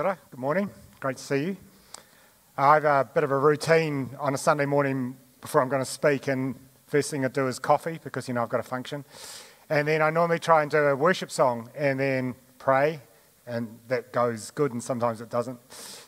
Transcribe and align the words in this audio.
Kia 0.00 0.16
good 0.30 0.38
morning. 0.38 0.70
Great 1.00 1.16
to 1.16 1.22
see 1.22 1.44
you. 1.44 1.56
I 2.56 2.74
have 2.74 2.84
a 2.84 3.10
bit 3.12 3.24
of 3.24 3.32
a 3.32 3.36
routine 3.36 4.10
on 4.20 4.32
a 4.32 4.38
Sunday 4.38 4.64
morning 4.64 5.16
before 5.40 5.60
I'm 5.60 5.68
going 5.68 5.82
to 5.82 5.90
speak, 5.90 6.28
and 6.28 6.54
first 6.86 7.10
thing 7.10 7.24
I 7.24 7.28
do 7.28 7.48
is 7.48 7.58
coffee 7.58 7.98
because 8.04 8.28
you 8.28 8.34
know 8.34 8.44
I've 8.44 8.48
got 8.48 8.60
a 8.60 8.62
function. 8.62 9.04
And 9.68 9.88
then 9.88 10.00
I 10.00 10.10
normally 10.10 10.38
try 10.38 10.62
and 10.62 10.70
do 10.70 10.78
a 10.78 10.94
worship 10.94 11.32
song 11.32 11.68
and 11.74 11.98
then 11.98 12.36
pray, 12.60 13.00
and 13.44 13.76
that 13.88 14.12
goes 14.12 14.52
good, 14.52 14.70
and 14.70 14.80
sometimes 14.80 15.20
it 15.20 15.30
doesn't, 15.30 15.58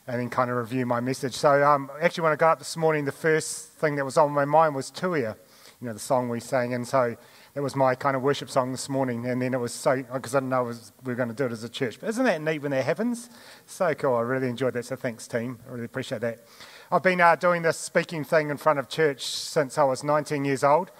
and 0.06 0.20
then 0.20 0.30
kind 0.30 0.52
of 0.52 0.58
review 0.58 0.86
my 0.86 1.00
message. 1.00 1.34
So, 1.34 1.64
um, 1.64 1.90
actually, 2.00 2.22
when 2.22 2.32
I 2.32 2.36
got 2.36 2.52
up 2.52 2.58
this 2.60 2.76
morning, 2.76 3.06
the 3.06 3.10
first 3.10 3.70
thing 3.70 3.96
that 3.96 4.04
was 4.04 4.16
on 4.16 4.30
my 4.30 4.44
mind 4.44 4.76
was 4.76 4.92
Tuia, 4.92 5.34
you 5.80 5.88
know, 5.88 5.92
the 5.94 5.98
song 5.98 6.28
we 6.28 6.38
sang, 6.38 6.74
and 6.74 6.86
so 6.86 7.16
that 7.54 7.62
was 7.62 7.74
my 7.74 7.94
kind 7.94 8.14
of 8.14 8.22
worship 8.22 8.48
song 8.48 8.70
this 8.70 8.88
morning. 8.88 9.26
And 9.26 9.42
then 9.42 9.54
it 9.54 9.58
was 9.58 9.72
so, 9.72 10.02
because 10.12 10.34
I 10.34 10.38
didn't 10.38 10.50
know 10.50 10.64
was, 10.64 10.92
we 11.04 11.12
were 11.12 11.16
going 11.16 11.28
to 11.28 11.34
do 11.34 11.46
it 11.46 11.52
as 11.52 11.64
a 11.64 11.68
church. 11.68 11.98
But 11.98 12.10
isn't 12.10 12.24
that 12.24 12.40
neat 12.40 12.62
when 12.62 12.70
that 12.70 12.84
happens? 12.84 13.28
So 13.66 13.92
cool. 13.94 14.14
I 14.14 14.20
really 14.20 14.48
enjoyed 14.48 14.74
that. 14.74 14.84
So 14.84 14.96
thanks, 14.96 15.26
team. 15.26 15.58
I 15.66 15.72
really 15.72 15.86
appreciate 15.86 16.20
that. 16.20 16.44
I've 16.92 17.02
been 17.02 17.20
uh, 17.20 17.34
doing 17.36 17.62
this 17.62 17.76
speaking 17.76 18.24
thing 18.24 18.50
in 18.50 18.56
front 18.56 18.78
of 18.78 18.88
church 18.88 19.26
since 19.26 19.78
I 19.78 19.84
was 19.84 20.04
19 20.04 20.44
years 20.44 20.62
old. 20.62 20.92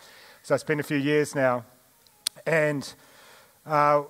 So 0.42 0.54
it's 0.54 0.64
been 0.64 0.80
a 0.80 0.84
few 0.84 0.96
years 0.96 1.34
now. 1.34 1.64
And 2.46 2.92
uh, 3.64 4.02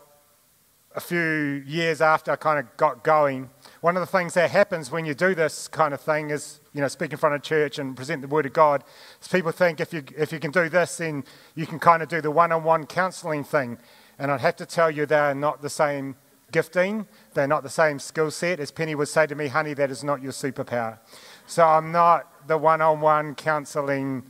a 0.95 1.01
few 1.01 1.63
years 1.66 2.01
after 2.01 2.33
I 2.33 2.37
kind 2.37 2.59
of 2.59 2.77
got 2.77 3.05
going, 3.05 3.51
one 3.80 3.97
of 3.97 4.01
the 4.01 4.07
things 4.07 4.34
that 4.34 4.51
happens 4.51 4.91
when 4.91 5.07
you 5.07 5.15
do 5.15 5.34
this 5.34 5.66
kind 5.66 5.95
of 5.95 6.01
thing 6.01 6.30
is, 6.30 6.61
you 6.75 6.83
know, 6.83 6.88
speak 6.88 7.12
in 7.12 7.19
front 7.19 7.34
of 7.34 7.43
church 7.43 7.79
and 7.79 7.97
present 7.97 8.21
the 8.21 8.29
Word 8.29 8.45
of 8.45 8.52
God, 8.52 8.84
is 9.23 9.29
people 9.29 9.52
think 9.52 9.80
if 9.80 9.93
you, 9.93 10.05
if 10.16 10.33
you 10.33 10.38
can 10.38 10.51
do 10.51 10.69
this, 10.69 10.98
then 10.98 11.25
you 11.55 11.66
can 11.66 11.79
kind 11.79 12.02
of 12.02 12.09
do 12.09 12.21
the 12.21 12.30
one 12.30 12.52
on 12.52 12.62
one 12.62 12.85
counseling 12.85 13.43
thing. 13.43 13.79
And 14.19 14.30
I'd 14.30 14.43
have 14.43 14.57
to 14.57 14.66
tell 14.66 14.91
you, 14.91 15.07
they're 15.07 15.35
not 15.35 15.62
the 15.62 15.71
same 15.71 16.16
gifting, 16.52 17.07
they're 17.33 17.46
not 17.46 17.63
the 17.63 17.71
same 17.71 17.99
skill 17.99 18.30
set. 18.30 18.60
As 18.60 18.71
Penny 18.71 18.95
would 18.95 19.09
say 19.09 19.27
to 19.27 19.35
me, 19.35 19.46
honey, 19.46 19.73
that 19.74 19.90
is 19.90 20.05
not 20.05 20.21
your 20.21 20.33
superpower. 20.33 20.99
So 21.46 21.65
I'm 21.65 21.90
not 21.90 22.46
the 22.46 22.59
one 22.59 22.83
on 22.83 23.01
one 23.01 23.35
counseling 23.35 24.24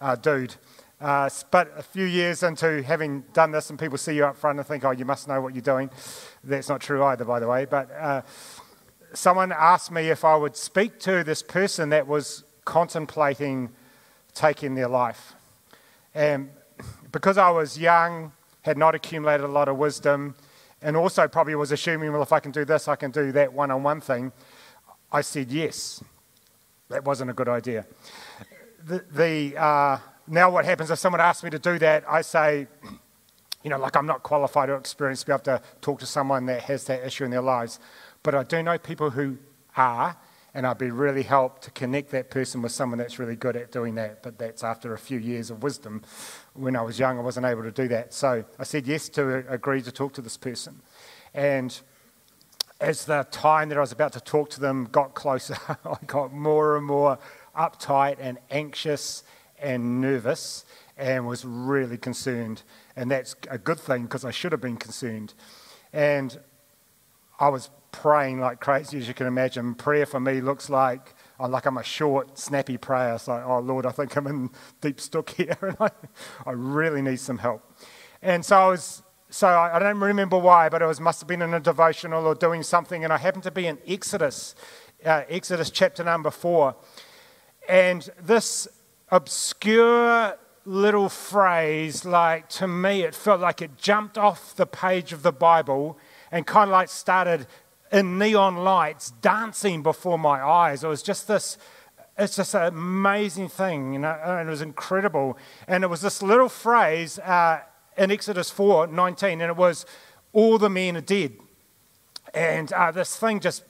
uh, 0.00 0.16
dude. 0.16 0.54
Uh, 1.00 1.28
but 1.50 1.70
a 1.76 1.82
few 1.82 2.06
years 2.06 2.42
into 2.42 2.82
having 2.82 3.22
done 3.34 3.50
this, 3.50 3.68
and 3.68 3.78
people 3.78 3.98
see 3.98 4.14
you 4.14 4.24
up 4.24 4.36
front 4.36 4.58
and 4.58 4.66
think, 4.66 4.84
oh, 4.84 4.92
you 4.92 5.04
must 5.04 5.28
know 5.28 5.40
what 5.40 5.54
you're 5.54 5.60
doing. 5.60 5.90
That's 6.42 6.70
not 6.70 6.80
true 6.80 7.04
either, 7.04 7.26
by 7.26 7.40
the 7.40 7.48
way. 7.48 7.66
But 7.66 7.90
uh, 7.90 8.22
someone 9.14 9.52
asked 9.52 9.90
me 9.90 10.10
if 10.10 10.24
I 10.24 10.36
would 10.36 10.56
speak 10.56 10.98
to 11.00 11.24
this 11.24 11.42
person 11.42 11.90
that 11.90 12.06
was 12.06 12.44
contemplating 12.64 13.70
taking 14.34 14.74
their 14.74 14.88
life. 14.88 15.34
And 16.14 16.50
because 17.12 17.38
I 17.38 17.50
was 17.50 17.78
young, 17.78 18.32
had 18.62 18.76
not 18.76 18.94
accumulated 18.94 19.44
a 19.44 19.48
lot 19.48 19.68
of 19.68 19.76
wisdom, 19.76 20.34
and 20.82 20.96
also 20.96 21.28
probably 21.28 21.54
was 21.54 21.72
assuming, 21.72 22.12
well, 22.12 22.22
if 22.22 22.32
I 22.32 22.40
can 22.40 22.50
do 22.50 22.64
this, 22.64 22.88
I 22.88 22.96
can 22.96 23.10
do 23.10 23.32
that 23.32 23.52
one 23.52 23.70
on 23.70 23.82
one 23.82 24.00
thing, 24.00 24.32
I 25.12 25.20
said 25.20 25.50
yes. 25.50 26.02
That 26.88 27.04
wasn't 27.04 27.30
a 27.30 27.34
good 27.34 27.48
idea. 27.48 27.86
The, 28.84 29.04
the 29.10 29.56
uh, 29.56 29.98
now, 30.26 30.50
what 30.50 30.64
happens 30.64 30.90
if 30.90 30.98
someone 30.98 31.20
asks 31.20 31.42
me 31.42 31.50
to 31.50 31.58
do 31.58 31.78
that, 31.78 32.04
I 32.08 32.22
say, 32.22 32.66
you 33.62 33.70
know, 33.70 33.78
like 33.78 33.96
I'm 33.96 34.06
not 34.06 34.22
qualified 34.22 34.68
or 34.68 34.76
experienced 34.76 35.22
to 35.22 35.26
be 35.26 35.32
able 35.32 35.44
to 35.44 35.62
talk 35.80 36.00
to 36.00 36.06
someone 36.06 36.46
that 36.46 36.62
has 36.62 36.84
that 36.84 37.04
issue 37.06 37.24
in 37.24 37.30
their 37.30 37.42
lives. 37.42 37.78
But 38.24 38.34
I 38.34 38.42
do 38.42 38.62
know 38.62 38.78
people 38.78 39.10
who 39.10 39.36
are, 39.76 40.16
and 40.54 40.66
I'd 40.66 40.78
be 40.78 40.90
really 40.90 41.22
helped 41.22 41.62
to 41.64 41.70
connect 41.70 42.10
that 42.12 42.30
person 42.30 42.62
with 42.62 42.72
someone 42.72 42.98
that's 42.98 43.18
really 43.18 43.36
good 43.36 43.54
at 43.54 43.70
doing 43.70 43.94
that. 43.96 44.22
But 44.22 44.38
that's 44.38 44.64
after 44.64 44.94
a 44.94 44.98
few 44.98 45.18
years 45.18 45.50
of 45.50 45.62
wisdom. 45.62 46.02
When 46.54 46.74
I 46.74 46.80
was 46.80 46.98
young, 46.98 47.18
I 47.18 47.20
wasn't 47.20 47.44
able 47.44 47.62
to 47.64 47.70
do 47.70 47.86
that. 47.88 48.14
So 48.14 48.44
I 48.58 48.64
said 48.64 48.86
yes 48.86 49.10
to 49.10 49.44
agree 49.52 49.82
to 49.82 49.92
talk 49.92 50.14
to 50.14 50.22
this 50.22 50.38
person. 50.38 50.80
And 51.34 51.78
as 52.80 53.04
the 53.04 53.26
time 53.30 53.68
that 53.68 53.76
I 53.76 53.82
was 53.82 53.92
about 53.92 54.14
to 54.14 54.20
talk 54.20 54.48
to 54.50 54.60
them 54.60 54.88
got 54.90 55.14
closer, 55.14 55.56
I 55.68 55.96
got 56.06 56.32
more 56.32 56.78
and 56.78 56.86
more 56.86 57.18
uptight 57.54 58.16
and 58.20 58.38
anxious 58.50 59.22
and 59.58 60.00
nervous 60.00 60.64
and 60.96 61.26
was 61.26 61.44
really 61.44 61.98
concerned. 61.98 62.62
And 62.96 63.10
that's 63.10 63.36
a 63.50 63.58
good 63.58 63.78
thing 63.78 64.04
because 64.04 64.24
I 64.24 64.30
should 64.30 64.52
have 64.52 64.62
been 64.62 64.78
concerned. 64.78 65.34
And 65.92 66.38
I 67.38 67.48
was 67.48 67.68
praying 67.94 68.40
like 68.40 68.60
crazy, 68.60 68.98
as 68.98 69.06
you 69.06 69.14
can 69.14 69.28
imagine. 69.28 69.74
Prayer 69.74 70.04
for 70.04 70.18
me 70.18 70.40
looks 70.40 70.68
like 70.68 71.14
I'm 71.38 71.52
like 71.52 71.64
I'm 71.64 71.78
a 71.78 71.84
short, 71.84 72.36
snappy 72.38 72.76
prayer. 72.76 73.14
It's 73.14 73.28
like, 73.28 73.44
oh 73.46 73.60
Lord, 73.60 73.86
I 73.86 73.92
think 73.92 74.16
I'm 74.16 74.26
in 74.26 74.50
deep 74.80 75.00
stuck 75.00 75.30
here, 75.30 75.56
and 75.62 75.76
I, 75.78 75.90
I 76.44 76.50
really 76.52 77.02
need 77.02 77.20
some 77.20 77.38
help. 77.38 77.62
And 78.20 78.44
so 78.44 78.56
I 78.56 78.68
was, 78.68 79.02
so 79.30 79.46
I, 79.46 79.76
I 79.76 79.78
don't 79.78 80.00
remember 80.00 80.38
why, 80.38 80.68
but 80.68 80.82
it 80.82 80.86
was 80.86 81.00
must 81.00 81.20
have 81.20 81.28
been 81.28 81.40
in 81.40 81.54
a 81.54 81.60
devotional 81.60 82.26
or 82.26 82.34
doing 82.34 82.64
something, 82.64 83.04
and 83.04 83.12
I 83.12 83.18
happened 83.18 83.44
to 83.44 83.52
be 83.52 83.66
in 83.68 83.78
Exodus, 83.86 84.56
uh, 85.04 85.22
Exodus 85.28 85.70
chapter 85.70 86.02
number 86.02 86.30
four, 86.30 86.74
and 87.68 88.10
this 88.20 88.66
obscure 89.10 90.36
little 90.66 91.08
phrase, 91.08 92.04
like 92.04 92.48
to 92.48 92.66
me, 92.66 93.02
it 93.02 93.14
felt 93.14 93.40
like 93.40 93.62
it 93.62 93.76
jumped 93.76 94.18
off 94.18 94.56
the 94.56 94.66
page 94.66 95.12
of 95.12 95.22
the 95.22 95.32
Bible 95.32 95.98
and 96.30 96.46
kind 96.46 96.68
of 96.68 96.72
like 96.72 96.88
started 96.88 97.46
in 97.92 98.18
neon 98.18 98.56
lights 98.56 99.12
dancing 99.22 99.82
before 99.82 100.18
my 100.18 100.42
eyes. 100.42 100.84
It 100.84 100.88
was 100.88 101.02
just 101.02 101.28
this, 101.28 101.58
it's 102.18 102.36
just 102.36 102.54
an 102.54 102.66
amazing 102.66 103.48
thing, 103.48 103.94
you 103.94 103.98
know, 103.98 104.18
and 104.24 104.48
it 104.48 104.50
was 104.50 104.62
incredible. 104.62 105.38
And 105.68 105.84
it 105.84 105.88
was 105.88 106.00
this 106.00 106.22
little 106.22 106.48
phrase 106.48 107.18
uh, 107.18 107.60
in 107.96 108.10
Exodus 108.10 108.50
4 108.50 108.88
19, 108.88 109.40
and 109.40 109.50
it 109.50 109.56
was, 109.56 109.86
All 110.32 110.58
the 110.58 110.70
men 110.70 110.96
are 110.96 111.02
dead. 111.02 111.34
And 112.32 112.72
uh, 112.72 112.90
this 112.90 113.16
thing 113.16 113.38
just, 113.38 113.64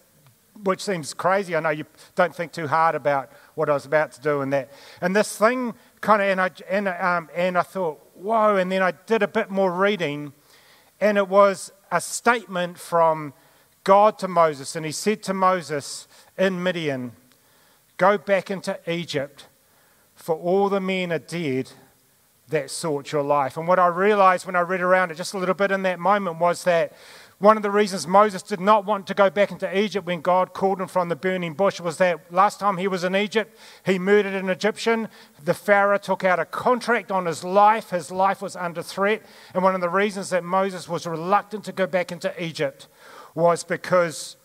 which 0.62 0.82
seems 0.82 1.12
crazy, 1.12 1.54
I 1.54 1.60
know 1.60 1.70
you 1.70 1.84
don't 2.14 2.34
think 2.34 2.52
too 2.52 2.66
hard 2.66 2.94
about 2.94 3.30
what 3.54 3.68
I 3.68 3.74
was 3.74 3.84
about 3.84 4.12
to 4.12 4.20
do 4.20 4.40
and 4.40 4.52
that. 4.52 4.70
And 5.00 5.14
this 5.14 5.36
thing 5.36 5.74
kind 6.00 6.22
of, 6.22 6.28
and 6.28 6.40
I, 6.40 6.50
and, 6.70 6.88
um, 6.88 7.28
and 7.34 7.58
I 7.58 7.62
thought, 7.62 8.00
whoa, 8.14 8.56
and 8.56 8.72
then 8.72 8.82
I 8.82 8.92
did 8.92 9.22
a 9.22 9.28
bit 9.28 9.50
more 9.50 9.72
reading, 9.72 10.32
and 11.00 11.18
it 11.18 11.28
was 11.28 11.72
a 11.90 12.00
statement 12.00 12.78
from 12.78 13.34
God 13.84 14.18
to 14.20 14.28
Moses, 14.28 14.74
and 14.76 14.84
he 14.84 14.92
said 14.92 15.22
to 15.24 15.34
Moses 15.34 16.08
in 16.38 16.62
Midian, 16.62 17.12
Go 17.96 18.18
back 18.18 18.50
into 18.50 18.78
Egypt, 18.90 19.46
for 20.16 20.34
all 20.34 20.68
the 20.68 20.80
men 20.80 21.12
are 21.12 21.18
dead 21.18 21.70
that 22.48 22.70
sought 22.70 23.12
your 23.12 23.22
life. 23.22 23.56
And 23.56 23.68
what 23.68 23.78
I 23.78 23.86
realized 23.86 24.46
when 24.46 24.56
I 24.56 24.60
read 24.60 24.80
around 24.80 25.10
it 25.10 25.16
just 25.16 25.34
a 25.34 25.38
little 25.38 25.54
bit 25.54 25.70
in 25.70 25.82
that 25.82 25.98
moment 25.98 26.38
was 26.38 26.64
that 26.64 26.92
one 27.38 27.56
of 27.56 27.62
the 27.62 27.70
reasons 27.70 28.06
Moses 28.06 28.42
did 28.42 28.60
not 28.60 28.84
want 28.84 29.06
to 29.08 29.14
go 29.14 29.28
back 29.28 29.50
into 29.50 29.78
Egypt 29.78 30.06
when 30.06 30.20
God 30.20 30.52
called 30.52 30.80
him 30.80 30.88
from 30.88 31.08
the 31.08 31.16
burning 31.16 31.54
bush 31.54 31.80
was 31.80 31.98
that 31.98 32.32
last 32.32 32.60
time 32.60 32.78
he 32.78 32.88
was 32.88 33.04
in 33.04 33.16
Egypt, 33.16 33.58
he 33.84 33.98
murdered 33.98 34.34
an 34.34 34.48
Egyptian. 34.48 35.08
The 35.42 35.54
Pharaoh 35.54 35.98
took 35.98 36.24
out 36.24 36.38
a 36.38 36.44
contract 36.44 37.10
on 37.10 37.26
his 37.26 37.44
life. 37.44 37.90
His 37.90 38.10
life 38.10 38.40
was 38.40 38.56
under 38.56 38.82
threat. 38.82 39.22
And 39.52 39.62
one 39.62 39.74
of 39.74 39.80
the 39.80 39.90
reasons 39.90 40.30
that 40.30 40.44
Moses 40.44 40.88
was 40.88 41.06
reluctant 41.06 41.64
to 41.64 41.72
go 41.72 41.86
back 41.86 42.12
into 42.12 42.32
Egypt 42.42 42.88
was 43.34 43.64
because 43.64 44.36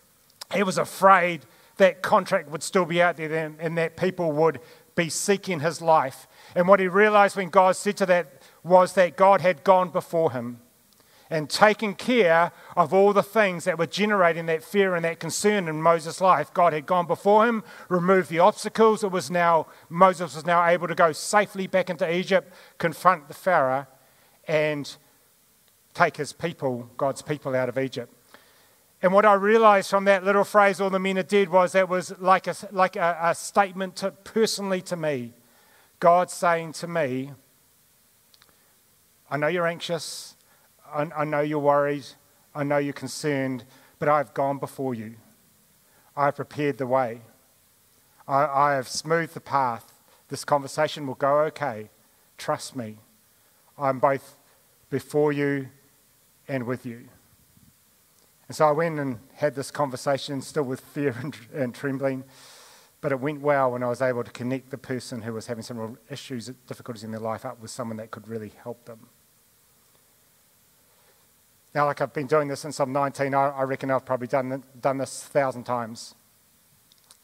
he 0.54 0.64
was 0.64 0.78
afraid 0.78 1.46
that 1.78 2.02
contract 2.02 2.50
would 2.50 2.64
still 2.64 2.86
be 2.86 3.02
out 3.02 3.18
there 3.18 3.54
and 3.60 3.78
that 3.78 3.96
people 3.98 4.32
would 4.32 4.60
be 4.96 5.10
seeking 5.10 5.62
his 5.62 5.82
life. 5.82 6.28
And 6.56 6.68
what 6.68 6.80
he 6.80 6.88
realized 6.88 7.38
when 7.38 7.50
God 7.50 7.76
said 7.76 7.98
to 7.98 8.06
that 8.08 8.42
was 8.64 8.94
that 8.94 9.16
God 9.16 9.42
had 9.42 9.64
gone 9.64 9.90
before 9.90 10.32
him 10.32 10.60
and 11.30 11.50
taken 11.50 11.94
care 11.94 12.52
of 12.76 12.94
all 12.94 13.14
the 13.14 13.24
things 13.24 13.64
that 13.64 13.78
were 13.78 13.86
generating 13.86 14.48
that 14.48 14.64
fear 14.64 14.96
and 14.96 15.06
that 15.06 15.20
concern 15.20 15.68
in 15.68 15.82
Moses' 15.82 16.20
life. 16.20 16.54
God 16.54 16.74
had 16.74 16.86
gone 16.86 17.06
before 17.06 17.46
him, 17.48 17.64
removed 17.88 18.30
the 18.30 18.40
obstacles. 18.40 19.04
It 19.04 19.12
was 19.12 19.30
now 19.30 19.68
Moses 19.90 20.36
was 20.36 20.46
now 20.46 20.66
able 20.66 20.88
to 20.88 20.96
go 20.96 21.12
safely 21.12 21.68
back 21.68 21.90
into 21.90 22.12
Egypt, 22.12 22.52
confront 22.80 23.28
the 23.28 23.34
Pharaoh, 23.34 23.86
and 24.48 24.98
take 25.94 26.18
his 26.18 26.34
people, 26.34 26.90
God's 26.98 27.22
people, 27.22 27.56
out 27.56 27.70
of 27.70 27.78
Egypt. 27.78 28.14
And 29.02 29.14
what 29.14 29.26
I 29.26 29.34
realized 29.34 29.90
from 29.90 30.06
that 30.06 30.26
little 30.26 30.44
phrase, 30.44 30.82
all 30.82 30.90
the 30.90 31.00
men 31.00 31.18
are 31.18 31.24
dead, 31.24 31.50
was 31.50 31.72
that 31.72 31.88
was 31.88 32.14
like 32.20 32.48
a, 32.48 32.56
like 32.72 32.98
a, 32.98 33.18
a 33.22 33.36
statement 33.36 33.96
to, 33.98 34.12
personally 34.12 34.82
to 34.84 34.96
me. 34.98 35.34
God 36.00 36.30
saying 36.30 36.74
to 36.74 36.88
me, 36.88 37.32
I 39.30 39.38
know 39.38 39.48
you're 39.48 39.68
anxious. 39.68 40.36
I, 40.92 41.08
I 41.16 41.24
know 41.24 41.40
you're 41.42 41.60
worried. 41.60 42.06
I 42.54 42.64
know 42.64 42.78
you're 42.78 42.94
concerned, 42.94 43.64
but 44.00 44.10
I've 44.10 44.34
gone 44.34 44.58
before 44.58 44.94
you. 44.94 45.16
I've 46.16 46.36
prepared 46.36 46.78
the 46.78 46.88
way. 46.88 47.22
I, 48.28 48.46
I 48.46 48.74
have 48.74 48.88
smoothed 48.88 49.34
the 49.34 49.40
path. 49.40 49.94
This 50.28 50.44
conversation 50.44 51.08
will 51.08 51.16
go 51.16 51.40
okay. 51.42 51.90
Trust 52.38 52.76
me. 52.76 52.98
I'm 53.78 54.00
both 54.00 54.38
before 54.90 55.32
you 55.32 55.70
and 56.48 56.66
with 56.66 56.86
you. 56.86 57.08
And 58.50 58.56
so 58.56 58.68
I 58.68 58.72
went 58.72 59.00
and 59.00 59.20
had 59.36 59.54
this 59.54 59.70
conversation, 59.70 60.42
still 60.42 60.64
with 60.64 60.82
fear 60.82 61.16
and, 61.22 61.38
and 61.54 61.74
trembling, 61.74 62.24
but 63.00 63.14
it 63.14 63.20
went 63.20 63.42
well 63.42 63.72
when 63.72 63.84
I 63.84 63.88
was 63.88 64.02
able 64.02 64.24
to 64.24 64.32
connect 64.32 64.72
the 64.72 64.78
person 64.78 65.22
who 65.22 65.34
was 65.34 65.48
having 65.48 65.64
some 65.64 65.78
real 65.78 65.98
issues, 66.10 66.48
difficulties 66.68 67.04
in 67.04 67.12
their 67.12 67.22
life, 67.22 67.46
up 67.46 67.62
with 67.62 67.72
someone 67.72 67.96
that 67.98 68.12
could 68.12 68.28
really 68.28 68.52
help 68.62 68.86
them. 68.86 69.08
Now, 71.76 71.86
like 71.86 72.02
I've 72.02 72.12
been 72.12 72.26
doing 72.26 72.48
this 72.48 72.60
since 72.60 72.80
I'm 72.80 72.92
19, 72.92 73.36
I, 73.36 73.50
I 73.50 73.62
reckon 73.62 73.92
I've 73.92 74.04
probably 74.04 74.28
done, 74.28 74.64
done 74.82 74.98
this 74.98 75.24
a 75.24 75.28
thousand 75.28 75.66
times. 75.66 76.16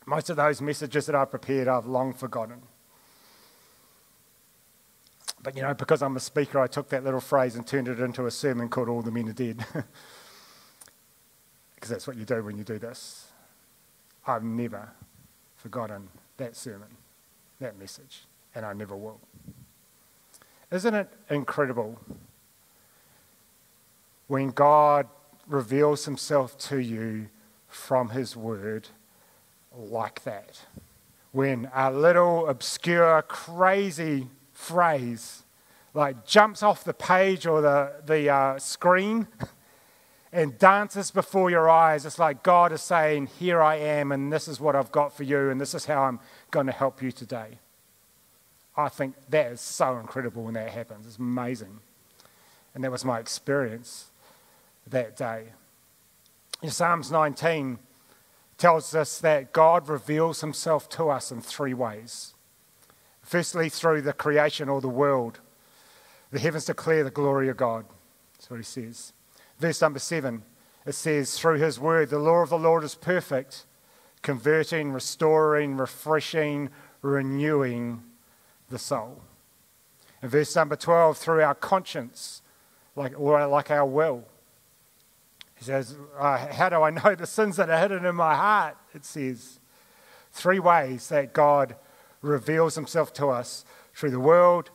Most 0.06 0.30
of 0.30 0.38
those 0.38 0.62
messages 0.62 1.08
that 1.08 1.16
I've 1.16 1.32
prepared, 1.32 1.68
I've 1.68 1.88
long 1.88 2.14
forgotten. 2.14 2.62
But 5.42 5.56
you 5.56 5.64
know, 5.64 5.74
because 5.74 6.04
I'm 6.04 6.16
a 6.16 6.20
speaker, 6.20 6.60
I 6.60 6.68
took 6.68 6.90
that 6.90 7.04
little 7.04 7.20
phrase 7.20 7.56
and 7.56 7.66
turned 7.66 7.88
it 7.88 8.00
into 8.00 8.28
a 8.28 8.32
sermon 8.32 8.70
called 8.70 8.88
All 8.88 9.02
the 9.02 9.12
Men 9.12 9.30
Are 9.30 9.34
Dead. 9.34 9.66
because 11.86 11.98
that's 11.98 12.08
what 12.08 12.18
you 12.18 12.26
do 12.26 12.44
when 12.44 12.58
you 12.58 12.64
do 12.64 12.80
this. 12.80 13.28
I've 14.26 14.42
never 14.42 14.90
forgotten 15.56 16.10
that 16.38 16.56
sermon, 16.56 16.88
that 17.60 17.78
message, 17.78 18.24
and 18.56 18.66
I 18.66 18.74
never 18.74 18.96
will. 18.96 19.20
Isn't 20.72 20.96
it 20.96 21.08
incredible 21.30 22.00
when 24.26 24.50
God 24.50 25.08
reveals 25.48 26.06
himself 26.06 26.58
to 26.70 26.80
you 26.80 27.28
from 27.68 28.10
his 28.10 28.36
word 28.36 28.88
like 29.78 30.24
that? 30.24 30.62
When 31.34 31.70
a 31.72 31.92
little 31.92 32.48
obscure, 32.50 33.22
crazy 33.22 34.30
phrase 34.54 35.44
like 35.94 36.26
jumps 36.26 36.64
off 36.64 36.84
the 36.84 36.96
page 36.96 37.46
or 37.46 37.62
the, 37.62 37.94
the 38.08 38.28
uh, 38.28 38.58
screen 38.58 39.28
and 40.36 40.60
dances 40.60 41.12
before 41.12 41.50
your 41.50 41.70
eyes. 41.70 42.06
It's 42.06 42.20
like 42.20 42.44
God 42.44 42.74
is 42.74 42.82
saying, 42.82 43.28
Here 43.40 43.62
I 43.62 43.78
am, 43.78 44.12
and 44.12 44.32
this 44.32 44.50
is 44.50 44.60
what 44.60 44.76
I've 44.76 44.92
got 44.92 45.16
for 45.16 45.24
you, 45.24 45.50
and 45.50 45.60
this 45.60 45.74
is 45.74 45.86
how 45.86 46.04
I'm 46.04 46.20
going 46.52 46.66
to 46.66 46.74
help 46.74 47.02
you 47.02 47.12
today. 47.12 47.60
I 48.76 48.90
think 48.90 49.16
that 49.30 49.54
is 49.54 49.62
so 49.62 49.98
incredible 49.98 50.44
when 50.44 50.56
that 50.56 50.70
happens. 50.70 51.08
It's 51.08 51.18
amazing. 51.18 51.80
And 52.74 52.84
that 52.84 52.92
was 52.92 53.06
my 53.06 53.20
experience 53.20 54.08
that 54.86 55.16
day. 55.16 55.46
In 56.62 56.70
Psalms 56.70 57.10
19 57.10 57.80
tells 58.58 58.94
us 58.94 59.20
that 59.20 59.54
God 59.54 59.88
reveals 59.88 60.42
himself 60.42 60.90
to 60.90 61.08
us 61.08 61.32
in 61.32 61.40
three 61.40 61.74
ways. 61.74 62.34
Firstly, 63.22 63.70
through 63.70 64.02
the 64.02 64.12
creation 64.12 64.68
or 64.68 64.82
the 64.82 64.90
world. 64.90 65.40
The 66.32 66.40
heavens 66.40 66.66
declare 66.66 67.06
the 67.06 67.12
glory 67.12 67.48
of 67.48 67.56
God. 67.56 67.86
That's 68.34 68.50
what 68.50 68.58
he 68.58 68.64
says. 68.64 69.14
Verse 69.60 69.82
number 69.82 70.00
seven, 70.00 70.44
it 70.86 70.94
says, 70.94 71.38
Through 71.38 71.60
his 71.60 71.80
word, 71.80 72.10
the 72.10 72.20
law 72.20 72.42
of 72.42 72.50
the 72.50 72.60
Lord 72.60 72.84
is 72.84 72.96
perfect, 72.96 73.66
converting, 74.22 74.92
restoring, 74.92 75.78
refreshing, 75.78 76.70
renewing 77.02 78.04
the 78.70 78.80
soul. 78.80 79.22
In 80.22 80.30
verse 80.30 80.56
number 80.56 80.76
12, 80.76 81.18
through 81.18 81.42
our 81.42 81.56
conscience, 81.56 82.42
like, 82.96 83.20
or 83.20 83.46
like 83.48 83.72
our 83.72 83.86
will. 83.86 84.26
He 85.58 85.64
says, 85.64 85.96
uh, 86.18 86.54
How 86.54 86.70
do 86.70 86.82
I 86.82 86.90
know 86.90 87.16
the 87.16 87.28
sins 87.28 87.58
that 87.58 87.70
are 87.70 87.80
hidden 87.80 88.06
in 88.06 88.16
my 88.16 88.36
heart? 88.36 88.78
It 88.94 89.06
says, 89.06 89.60
Three 90.32 90.60
ways 90.60 91.08
that 91.10 91.34
God 91.34 91.76
reveals 92.22 92.76
himself 92.76 93.14
to 93.14 93.28
us 93.28 93.64
through 93.94 94.12
the 94.12 94.20
world, 94.20 94.70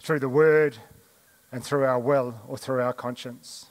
through 0.00 0.18
the 0.18 0.28
word, 0.28 0.78
and 1.52 1.64
through 1.64 1.84
our 1.84 1.98
will 1.98 2.40
or 2.48 2.56
through 2.56 2.80
our 2.80 2.92
conscience. 2.92 3.66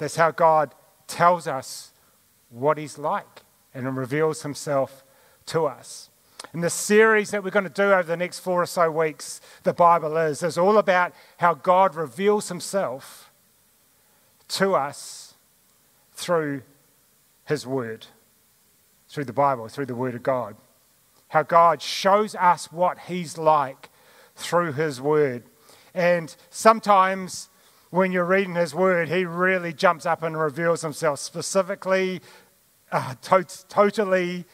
That's 0.00 0.16
how 0.16 0.32
God 0.32 0.74
tells 1.06 1.46
us 1.46 1.92
what 2.48 2.76
he's 2.76 2.98
like 2.98 3.42
and 3.72 3.96
reveals 3.96 4.42
himself 4.42 5.04
to 5.46 5.66
us. 5.66 6.10
And 6.52 6.64
the 6.64 6.70
series 6.70 7.30
that 7.30 7.44
we're 7.44 7.50
going 7.50 7.62
to 7.62 7.70
do 7.70 7.92
over 7.92 8.02
the 8.02 8.16
next 8.16 8.40
four 8.40 8.60
or 8.60 8.66
so 8.66 8.90
weeks, 8.90 9.40
the 9.62 9.72
Bible 9.72 10.16
is, 10.16 10.42
is 10.42 10.58
all 10.58 10.78
about 10.78 11.12
how 11.36 11.54
God 11.54 11.94
reveals 11.94 12.48
himself 12.48 13.30
to 14.48 14.74
us 14.74 15.34
through 16.14 16.62
his 17.44 17.64
word, 17.64 18.06
through 19.08 19.26
the 19.26 19.32
Bible, 19.32 19.68
through 19.68 19.86
the 19.86 19.94
word 19.94 20.16
of 20.16 20.24
God 20.24 20.56
how 21.30 21.44
God 21.44 21.80
shows 21.80 22.34
us 22.34 22.72
what 22.72 22.98
He's 23.06 23.38
like 23.38 23.88
through 24.34 24.72
His 24.72 25.00
Word. 25.00 25.44
And 25.94 26.34
sometimes 26.50 27.48
when 27.90 28.12
you're 28.12 28.24
reading 28.24 28.54
His 28.54 28.74
Word, 28.74 29.08
He 29.08 29.24
really 29.24 29.72
jumps 29.72 30.06
up 30.06 30.22
and 30.22 30.38
reveals 30.38 30.82
Himself 30.82 31.18
specifically, 31.18 32.20
uh, 32.90 33.14
to- 33.22 33.66
totally, 33.68 34.46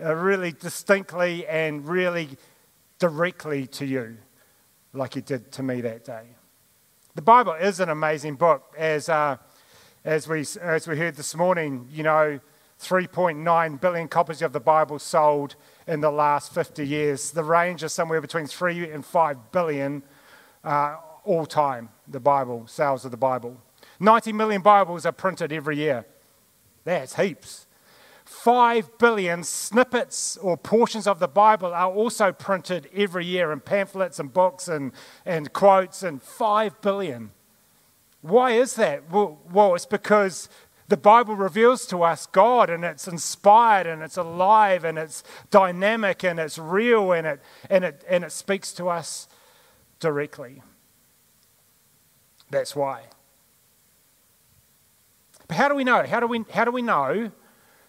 uh, 0.00 0.14
really 0.14 0.52
distinctly, 0.52 1.46
and 1.46 1.86
really 1.86 2.30
directly 2.98 3.66
to 3.66 3.84
you, 3.84 4.16
like 4.92 5.14
He 5.14 5.20
did 5.20 5.52
to 5.52 5.62
me 5.62 5.80
that 5.80 6.04
day. 6.04 6.28
The 7.16 7.22
Bible 7.22 7.52
is 7.52 7.80
an 7.80 7.88
amazing 7.88 8.36
book, 8.36 8.72
as, 8.78 9.08
uh, 9.08 9.36
as, 10.04 10.28
we, 10.28 10.44
as 10.60 10.86
we 10.86 10.96
heard 10.96 11.16
this 11.16 11.34
morning, 11.34 11.88
you 11.92 12.02
know. 12.02 12.40
3.9 12.80 13.80
billion 13.80 14.08
copies 14.08 14.42
of 14.42 14.52
the 14.52 14.60
Bible 14.60 14.98
sold 14.98 15.54
in 15.86 16.00
the 16.00 16.10
last 16.10 16.52
50 16.52 16.86
years. 16.86 17.30
The 17.30 17.44
range 17.44 17.84
is 17.84 17.92
somewhere 17.92 18.20
between 18.20 18.46
3 18.46 18.90
and 18.90 19.06
5 19.06 19.52
billion 19.52 20.02
uh, 20.64 20.96
all 21.24 21.46
time, 21.46 21.90
the 22.06 22.20
Bible, 22.20 22.66
sales 22.66 23.04
of 23.04 23.10
the 23.10 23.16
Bible. 23.16 23.56
90 24.00 24.32
million 24.32 24.62
Bibles 24.62 25.06
are 25.06 25.12
printed 25.12 25.52
every 25.52 25.76
year. 25.76 26.04
That's 26.84 27.16
heaps. 27.16 27.66
5 28.24 28.98
billion 28.98 29.44
snippets 29.44 30.36
or 30.38 30.56
portions 30.56 31.06
of 31.06 31.18
the 31.18 31.28
Bible 31.28 31.74
are 31.74 31.92
also 31.92 32.32
printed 32.32 32.88
every 32.94 33.26
year 33.26 33.52
in 33.52 33.60
pamphlets 33.60 34.18
and 34.18 34.32
books 34.32 34.66
and, 34.66 34.92
and 35.26 35.52
quotes, 35.52 36.02
and 36.02 36.22
5 36.22 36.80
billion. 36.80 37.30
Why 38.22 38.52
is 38.52 38.74
that? 38.76 39.10
Well, 39.10 39.38
well, 39.52 39.74
it's 39.74 39.84
because 39.84 40.48
the 40.88 40.96
Bible 40.96 41.36
reveals 41.36 41.86
to 41.86 42.02
us 42.02 42.26
God 42.26 42.70
and 42.70 42.84
it's 42.84 43.06
inspired 43.06 43.86
and 43.86 44.02
it's 44.02 44.16
alive 44.16 44.84
and 44.84 44.98
it's 44.98 45.22
dynamic 45.50 46.24
and 46.24 46.38
it's 46.38 46.58
real 46.58 47.12
and 47.12 47.26
it, 47.26 47.40
and 47.68 47.84
it, 47.84 48.04
and 48.08 48.24
it 48.24 48.32
speaks 48.32 48.72
to 48.74 48.88
us 48.88 49.28
directly. 50.00 50.62
That's 52.54 52.76
why. 52.76 53.02
But 55.48 55.56
how 55.56 55.68
do 55.68 55.74
we 55.74 55.82
know? 55.82 56.04
How 56.04 56.20
do 56.20 56.28
we, 56.28 56.44
how 56.52 56.64
do 56.64 56.70
we 56.70 56.82
know 56.82 57.32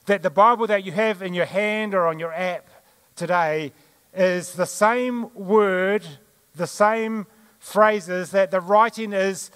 that 0.08 0.24
the 0.24 0.32
Bible 0.32 0.66
that 0.68 0.84
you 0.84 0.92
have 0.92 1.22
in 1.22 1.36
your 1.36 1.46
hand 1.46 1.94
or 1.94 2.08
on 2.08 2.18
your 2.18 2.34
app 2.34 2.68
today 3.16 3.74
is 4.16 4.54
the 4.54 4.66
same 4.66 5.32
word, 5.36 6.04
the 6.56 6.66
same 6.66 7.28
phrases, 7.60 8.32
that 8.32 8.50
the 8.50 8.60
writing 8.60 9.14
is 9.14 9.52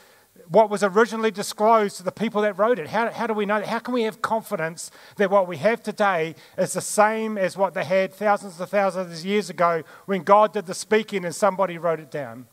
what 0.47 0.69
was 0.69 0.83
originally 0.83 1.31
disclosed 1.31 1.97
to 1.97 2.03
the 2.03 2.12
people 2.12 2.43
that 2.43 2.57
wrote 2.60 2.77
it. 2.77 2.88
How, 2.88 3.12
how 3.12 3.25
do 3.25 3.34
we 3.34 3.48
know? 3.48 3.63
How 3.63 3.79
can 3.79 3.95
we 3.95 4.03
have 4.03 4.22
confidence 4.22 4.91
that 5.17 5.31
what 5.31 5.48
we 5.48 5.57
have 5.57 5.81
today 5.81 6.36
is 6.55 6.74
the 6.74 6.81
same 6.81 7.36
as 7.36 7.57
what 7.57 7.74
they 7.74 7.84
had 7.84 8.13
thousands 8.13 8.60
of 8.62 8.69
thousands 8.69 9.19
of 9.19 9.25
years 9.25 9.50
ago 9.50 9.81
when 10.05 10.22
God 10.22 10.53
did 10.53 10.67
the 10.67 10.75
speaking 10.75 11.25
and 11.25 11.36
somebody 11.36 11.79
wrote 11.79 12.00
it 12.00 12.12
down? 12.12 12.45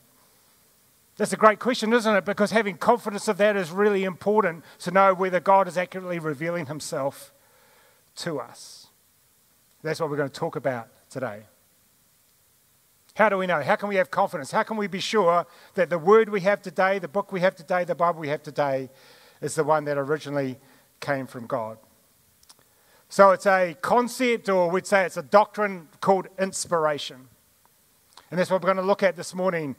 That's 1.17 1.33
a 1.33 1.37
great 1.37 1.57
question, 1.57 1.93
isn't 1.93 2.15
it? 2.15 2.25
Because 2.25 2.51
having 2.51 2.77
confidence 2.77 3.27
of 3.27 3.37
that 3.37 3.55
is 3.55 3.71
really 3.71 4.03
important 4.03 4.63
to 4.79 4.91
know 4.91 5.15
whether 5.15 5.39
God 5.39 5.67
is 5.67 5.75
accurately 5.75 6.19
revealing 6.19 6.67
himself 6.67 7.33
to 8.17 8.39
us. 8.39 8.87
That's 9.81 9.99
what 9.99 10.11
we're 10.11 10.17
going 10.17 10.29
to 10.29 10.39
talk 10.39 10.55
about 10.55 10.89
today. 11.09 11.41
How 13.15 13.29
do 13.29 13.37
we 13.37 13.47
know? 13.47 13.63
How 13.63 13.75
can 13.75 13.89
we 13.89 13.95
have 13.95 14.11
confidence? 14.11 14.51
How 14.51 14.61
can 14.61 14.77
we 14.77 14.85
be 14.85 14.99
sure 14.99 15.47
that 15.73 15.89
the 15.89 15.97
word 15.97 16.29
we 16.29 16.41
have 16.41 16.61
today, 16.61 16.99
the 16.99 17.07
book 17.07 17.31
we 17.31 17.39
have 17.39 17.55
today, 17.55 17.83
the 17.83 17.95
Bible 17.95 18.19
we 18.19 18.27
have 18.27 18.43
today, 18.43 18.91
is 19.41 19.55
the 19.55 19.63
one 19.63 19.85
that 19.85 19.97
originally 19.97 20.59
came 20.99 21.25
from 21.25 21.47
God? 21.47 21.79
So 23.09 23.31
it's 23.31 23.47
a 23.47 23.75
concept, 23.81 24.49
or 24.49 24.69
we'd 24.69 24.85
say 24.85 25.03
it's 25.03 25.17
a 25.17 25.23
doctrine 25.23 25.87
called 25.99 26.27
inspiration. 26.37 27.27
And 28.29 28.39
that's 28.39 28.51
what 28.51 28.61
we're 28.61 28.67
going 28.67 28.77
to 28.77 28.83
look 28.83 29.01
at 29.01 29.15
this 29.15 29.33
morning 29.33 29.75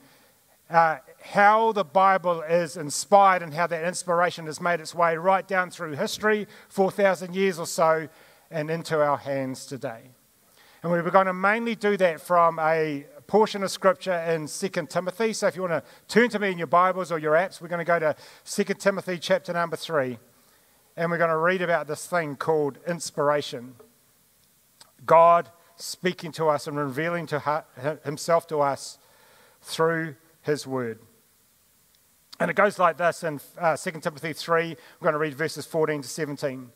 uh, 0.70 0.98
how 1.32 1.72
the 1.72 1.84
Bible 1.84 2.40
is 2.40 2.78
inspired 2.78 3.42
and 3.42 3.52
how 3.52 3.66
that 3.66 3.84
inspiration 3.84 4.46
has 4.46 4.62
made 4.62 4.80
its 4.80 4.94
way 4.94 5.16
right 5.16 5.46
down 5.46 5.70
through 5.70 5.92
history, 5.92 6.46
4,000 6.70 7.34
years 7.34 7.58
or 7.58 7.66
so, 7.66 8.08
and 8.50 8.70
into 8.70 8.98
our 9.02 9.18
hands 9.18 9.66
today. 9.66 10.00
And 10.82 10.90
we 10.90 10.98
are 10.98 11.10
going 11.10 11.26
to 11.26 11.34
mainly 11.34 11.74
do 11.74 11.98
that 11.98 12.22
from 12.22 12.58
a 12.58 13.04
portion 13.26 13.62
of 13.62 13.70
scripture 13.70 14.14
in 14.14 14.46
2 14.46 14.68
Timothy. 14.88 15.34
So 15.34 15.48
if 15.48 15.54
you 15.54 15.60
want 15.60 15.72
to 15.74 15.82
turn 16.08 16.30
to 16.30 16.38
me 16.38 16.50
in 16.50 16.56
your 16.56 16.66
Bibles 16.66 17.12
or 17.12 17.18
your 17.18 17.34
apps, 17.34 17.60
we're 17.60 17.68
going 17.68 17.84
to 17.84 17.84
go 17.84 17.98
to 17.98 18.16
2 18.46 18.64
Timothy 18.74 19.18
chapter 19.18 19.52
number 19.52 19.76
3. 19.76 20.18
And 20.96 21.10
we're 21.10 21.18
going 21.18 21.28
to 21.28 21.36
read 21.36 21.60
about 21.60 21.88
this 21.88 22.06
thing 22.06 22.36
called 22.36 22.78
inspiration. 22.86 23.74
God 25.04 25.50
speaking 25.76 26.32
to 26.32 26.48
us 26.48 26.66
and 26.66 26.78
revealing 26.78 27.26
to 27.26 27.64
himself 28.02 28.46
to 28.46 28.60
us 28.60 28.98
through 29.60 30.14
his 30.40 30.66
word. 30.66 31.00
And 32.40 32.50
it 32.50 32.54
goes 32.54 32.78
like 32.78 32.98
this 32.98 33.24
in 33.24 33.40
uh, 33.58 33.76
2 33.76 33.90
Timothy 34.00 34.32
3. 34.32 34.68
We're 34.68 35.04
going 35.04 35.12
to 35.12 35.18
read 35.18 35.34
verses 35.34 35.66
14 35.66 36.02
to 36.02 36.08
17. 36.08 36.70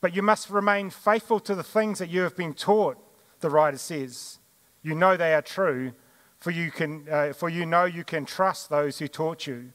But 0.00 0.14
you 0.14 0.22
must 0.22 0.50
remain 0.50 0.90
faithful 0.90 1.40
to 1.40 1.54
the 1.54 1.62
things 1.62 1.98
that 1.98 2.10
you 2.10 2.22
have 2.22 2.36
been 2.36 2.54
taught, 2.54 2.96
the 3.40 3.50
writer 3.50 3.78
says. 3.78 4.38
You 4.82 4.94
know 4.94 5.16
they 5.16 5.34
are 5.34 5.42
true, 5.42 5.92
for 6.38 6.50
you, 6.50 6.70
can, 6.70 7.06
uh, 7.10 7.32
for 7.32 7.48
you 7.48 7.66
know 7.66 7.84
you 7.84 8.04
can 8.04 8.24
trust 8.24 8.68
those 8.68 8.98
who 8.98 9.08
taught 9.08 9.46
you. 9.46 9.72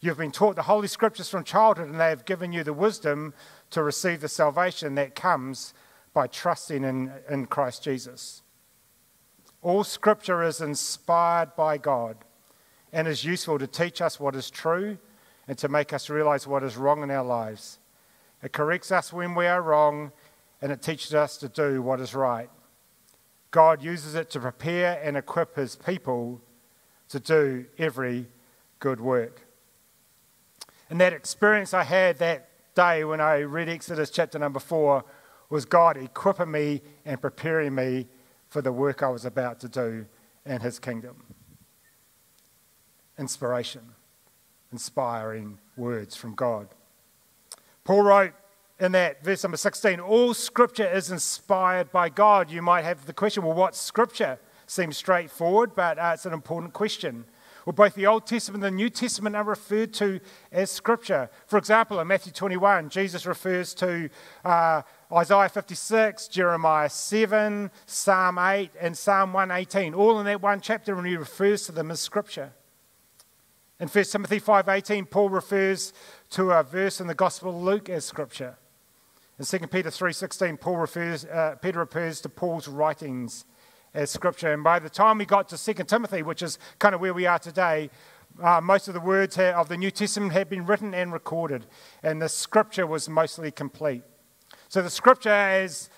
You've 0.00 0.18
been 0.18 0.32
taught 0.32 0.56
the 0.56 0.62
Holy 0.62 0.88
Scriptures 0.88 1.28
from 1.28 1.44
childhood, 1.44 1.88
and 1.88 2.00
they 2.00 2.08
have 2.08 2.24
given 2.24 2.52
you 2.52 2.64
the 2.64 2.72
wisdom 2.72 3.34
to 3.70 3.84
receive 3.84 4.20
the 4.20 4.28
salvation 4.28 4.96
that 4.96 5.14
comes 5.14 5.74
by 6.12 6.26
trusting 6.26 6.82
in, 6.82 7.12
in 7.30 7.46
Christ 7.46 7.84
Jesus. 7.84 8.42
All 9.62 9.84
Scripture 9.84 10.42
is 10.42 10.60
inspired 10.60 11.54
by 11.54 11.78
God 11.78 12.16
and 12.92 13.08
is 13.08 13.24
useful 13.24 13.58
to 13.58 13.66
teach 13.66 14.00
us 14.00 14.20
what 14.20 14.36
is 14.36 14.50
true 14.50 14.98
and 15.48 15.56
to 15.58 15.68
make 15.68 15.92
us 15.92 16.10
realize 16.10 16.46
what 16.46 16.62
is 16.62 16.76
wrong 16.76 17.02
in 17.02 17.10
our 17.10 17.24
lives. 17.24 17.78
It 18.42 18.52
corrects 18.52 18.92
us 18.92 19.12
when 19.12 19.34
we 19.34 19.46
are 19.46 19.62
wrong 19.62 20.12
and 20.60 20.70
it 20.70 20.82
teaches 20.82 21.14
us 21.14 21.36
to 21.38 21.48
do 21.48 21.82
what 21.82 22.00
is 22.00 22.14
right. 22.14 22.50
God 23.50 23.82
uses 23.82 24.14
it 24.14 24.30
to 24.30 24.40
prepare 24.40 25.00
and 25.02 25.16
equip 25.16 25.56
his 25.56 25.76
people 25.76 26.40
to 27.08 27.20
do 27.20 27.66
every 27.78 28.26
good 28.78 29.00
work. 29.00 29.42
And 30.88 31.00
that 31.00 31.12
experience 31.12 31.74
I 31.74 31.84
had 31.84 32.18
that 32.18 32.48
day 32.74 33.04
when 33.04 33.20
I 33.20 33.40
read 33.40 33.68
Exodus 33.68 34.10
chapter 34.10 34.38
number 34.38 34.60
four 34.60 35.04
was 35.50 35.64
God 35.64 35.96
equipping 35.96 36.50
me 36.50 36.80
and 37.04 37.20
preparing 37.20 37.74
me 37.74 38.08
for 38.48 38.62
the 38.62 38.72
work 38.72 39.02
I 39.02 39.08
was 39.08 39.24
about 39.24 39.60
to 39.60 39.68
do 39.68 40.06
in 40.46 40.60
his 40.60 40.78
kingdom. 40.78 41.31
Inspiration, 43.18 43.82
inspiring 44.72 45.58
words 45.76 46.16
from 46.16 46.34
God. 46.34 46.68
Paul 47.84 48.02
wrote 48.02 48.32
in 48.80 48.92
that 48.92 49.22
verse 49.24 49.42
number 49.42 49.56
16 49.56 50.00
all 50.00 50.34
scripture 50.34 50.90
is 50.90 51.10
inspired 51.10 51.92
by 51.92 52.08
God. 52.08 52.50
You 52.50 52.62
might 52.62 52.84
have 52.84 53.06
the 53.06 53.12
question, 53.12 53.44
well, 53.44 53.54
what's 53.54 53.78
scripture? 53.78 54.38
Seems 54.66 54.96
straightforward, 54.96 55.74
but 55.74 55.98
uh, 55.98 56.12
it's 56.14 56.26
an 56.26 56.32
important 56.32 56.72
question. 56.72 57.26
Well, 57.64 57.74
both 57.74 57.94
the 57.94 58.06
Old 58.06 58.26
Testament 58.26 58.64
and 58.64 58.72
the 58.72 58.76
New 58.76 58.90
Testament 58.90 59.36
are 59.36 59.44
referred 59.44 59.92
to 59.94 60.18
as 60.50 60.70
Scripture. 60.70 61.30
For 61.46 61.58
example, 61.58 62.00
in 62.00 62.08
Matthew 62.08 62.32
21, 62.32 62.88
Jesus 62.88 63.24
refers 63.24 63.72
to 63.74 64.08
uh, 64.44 64.82
Isaiah 65.12 65.48
56, 65.48 66.26
Jeremiah 66.28 66.88
7, 66.88 67.70
Psalm 67.86 68.38
8, 68.38 68.70
and 68.80 68.98
Psalm 68.98 69.32
118, 69.32 69.94
all 69.94 70.18
in 70.18 70.26
that 70.26 70.42
one 70.42 70.60
chapter, 70.60 70.96
and 70.96 71.06
he 71.06 71.16
refers 71.16 71.66
to 71.66 71.72
them 71.72 71.90
as 71.92 72.00
Scripture. 72.00 72.52
In 73.82 73.88
1 73.88 74.04
Timothy 74.04 74.38
5.18, 74.38 75.10
Paul 75.10 75.28
refers 75.28 75.92
to 76.30 76.52
a 76.52 76.62
verse 76.62 77.00
in 77.00 77.08
the 77.08 77.16
Gospel 77.16 77.50
of 77.50 77.64
Luke 77.64 77.88
as 77.88 78.04
Scripture. 78.04 78.56
In 79.40 79.44
2 79.44 79.58
Peter 79.66 79.88
3.16, 79.88 80.60
Paul 80.60 80.76
refers, 80.76 81.24
uh, 81.24 81.56
Peter 81.60 81.80
refers 81.80 82.20
to 82.20 82.28
Paul's 82.28 82.68
writings 82.68 83.44
as 83.92 84.08
Scripture. 84.08 84.52
And 84.52 84.62
by 84.62 84.78
the 84.78 84.88
time 84.88 85.18
we 85.18 85.24
got 85.24 85.48
to 85.48 85.58
2 85.58 85.82
Timothy, 85.82 86.22
which 86.22 86.42
is 86.42 86.60
kind 86.78 86.94
of 86.94 87.00
where 87.00 87.12
we 87.12 87.26
are 87.26 87.40
today, 87.40 87.90
uh, 88.40 88.60
most 88.60 88.86
of 88.86 88.94
the 88.94 89.00
words 89.00 89.36
of 89.36 89.68
the 89.68 89.76
New 89.76 89.90
Testament 89.90 90.32
had 90.32 90.48
been 90.48 90.64
written 90.64 90.94
and 90.94 91.12
recorded, 91.12 91.66
and 92.04 92.22
the 92.22 92.28
Scripture 92.28 92.86
was 92.86 93.08
mostly 93.08 93.50
complete. 93.50 94.04
So 94.68 94.80
the 94.80 94.90
Scripture, 94.90 95.30
as 95.30 95.90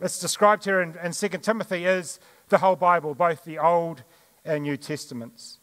it's 0.00 0.18
described 0.18 0.64
here 0.64 0.80
in, 0.80 0.96
in 1.00 1.12
2 1.12 1.28
Timothy, 1.28 1.84
is 1.84 2.18
the 2.48 2.58
whole 2.58 2.74
Bible, 2.74 3.14
both 3.14 3.44
the 3.44 3.60
Old 3.60 4.02
and 4.44 4.64
New 4.64 4.76
Testaments. 4.76 5.59